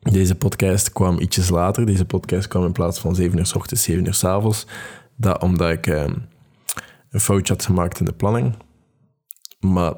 Deze 0.00 0.34
podcast 0.34 0.92
kwam 0.92 1.18
ietsjes 1.18 1.48
later. 1.48 1.86
Deze 1.86 2.04
podcast 2.04 2.48
kwam 2.48 2.64
in 2.64 2.72
plaats 2.72 2.98
van 3.00 3.14
7 3.14 3.38
uur 3.38 3.46
s 3.46 3.54
ochtends, 3.54 3.82
7 3.82 4.06
uur 4.06 4.14
s 4.14 4.24
avonds. 4.24 4.66
Dat 5.16 5.42
omdat 5.42 5.70
ik 5.70 5.86
eh, 5.86 6.04
een 7.10 7.20
foutje 7.20 7.52
had 7.52 7.64
gemaakt 7.64 7.98
in 7.98 8.04
de 8.04 8.12
planning. 8.12 8.54
Maar 9.60 9.94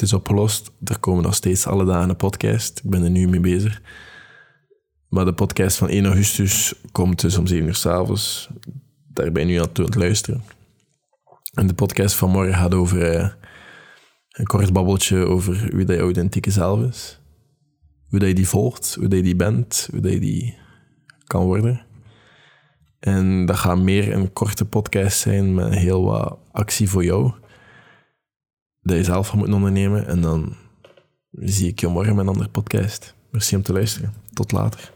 het 0.00 0.08
is 0.08 0.14
opgelost. 0.14 0.70
Er 0.84 0.98
komen 0.98 1.22
nog 1.22 1.34
steeds 1.34 1.66
alle 1.66 1.84
dagen 1.84 2.08
een 2.08 2.16
podcast. 2.16 2.80
Ik 2.84 2.90
ben 2.90 3.02
er 3.02 3.10
nu 3.10 3.28
mee 3.28 3.40
bezig. 3.40 3.82
Maar 5.08 5.24
de 5.24 5.32
podcast 5.32 5.76
van 5.76 5.88
1 5.88 6.06
augustus 6.06 6.74
komt 6.92 7.20
dus 7.20 7.38
om 7.38 7.46
7 7.46 7.66
uur 7.66 7.74
s'avonds. 7.74 8.48
Daar 9.12 9.32
ben 9.32 9.42
je 9.42 9.52
nu 9.52 9.60
aan 9.60 9.68
het 9.72 9.94
luisteren. 9.94 10.44
En 11.54 11.66
de 11.66 11.74
podcast 11.74 12.14
van 12.14 12.30
morgen 12.30 12.54
gaat 12.54 12.74
over 12.74 13.14
uh, 13.14 13.28
een 14.30 14.46
kort 14.46 14.72
babbeltje 14.72 15.26
over 15.26 15.76
wie 15.76 15.84
dat 15.84 15.96
je 15.96 16.02
authentieke 16.02 16.50
zelf 16.50 16.82
is. 16.82 17.20
Hoe 18.08 18.18
dat 18.18 18.28
je 18.28 18.34
die 18.34 18.48
volgt, 18.48 18.94
hoe 18.94 19.08
dat 19.08 19.18
je 19.18 19.24
die 19.24 19.36
bent, 19.36 19.88
hoe 19.90 20.00
dat 20.00 20.12
je 20.12 20.20
die 20.20 20.58
kan 21.24 21.44
worden. 21.44 21.86
En 22.98 23.46
dat 23.46 23.56
gaat 23.56 23.78
meer 23.78 24.12
een 24.12 24.32
korte 24.32 24.64
podcast 24.64 25.18
zijn 25.18 25.54
met 25.54 25.74
heel 25.74 26.04
wat 26.04 26.38
actie 26.52 26.88
voor 26.88 27.04
jou. 27.04 27.32
Dat 28.82 28.96
je 28.96 29.04
zelf 29.04 29.34
moet 29.34 29.52
ondernemen. 29.52 30.06
En 30.06 30.20
dan 30.20 30.56
zie 31.32 31.68
ik 31.68 31.80
je 31.80 31.88
morgen 31.88 32.14
met 32.14 32.24
een 32.24 32.30
andere 32.30 32.48
podcast. 32.48 33.14
Merci 33.30 33.56
om 33.56 33.62
te 33.62 33.72
luisteren. 33.72 34.14
Tot 34.32 34.52
later. 34.52 34.92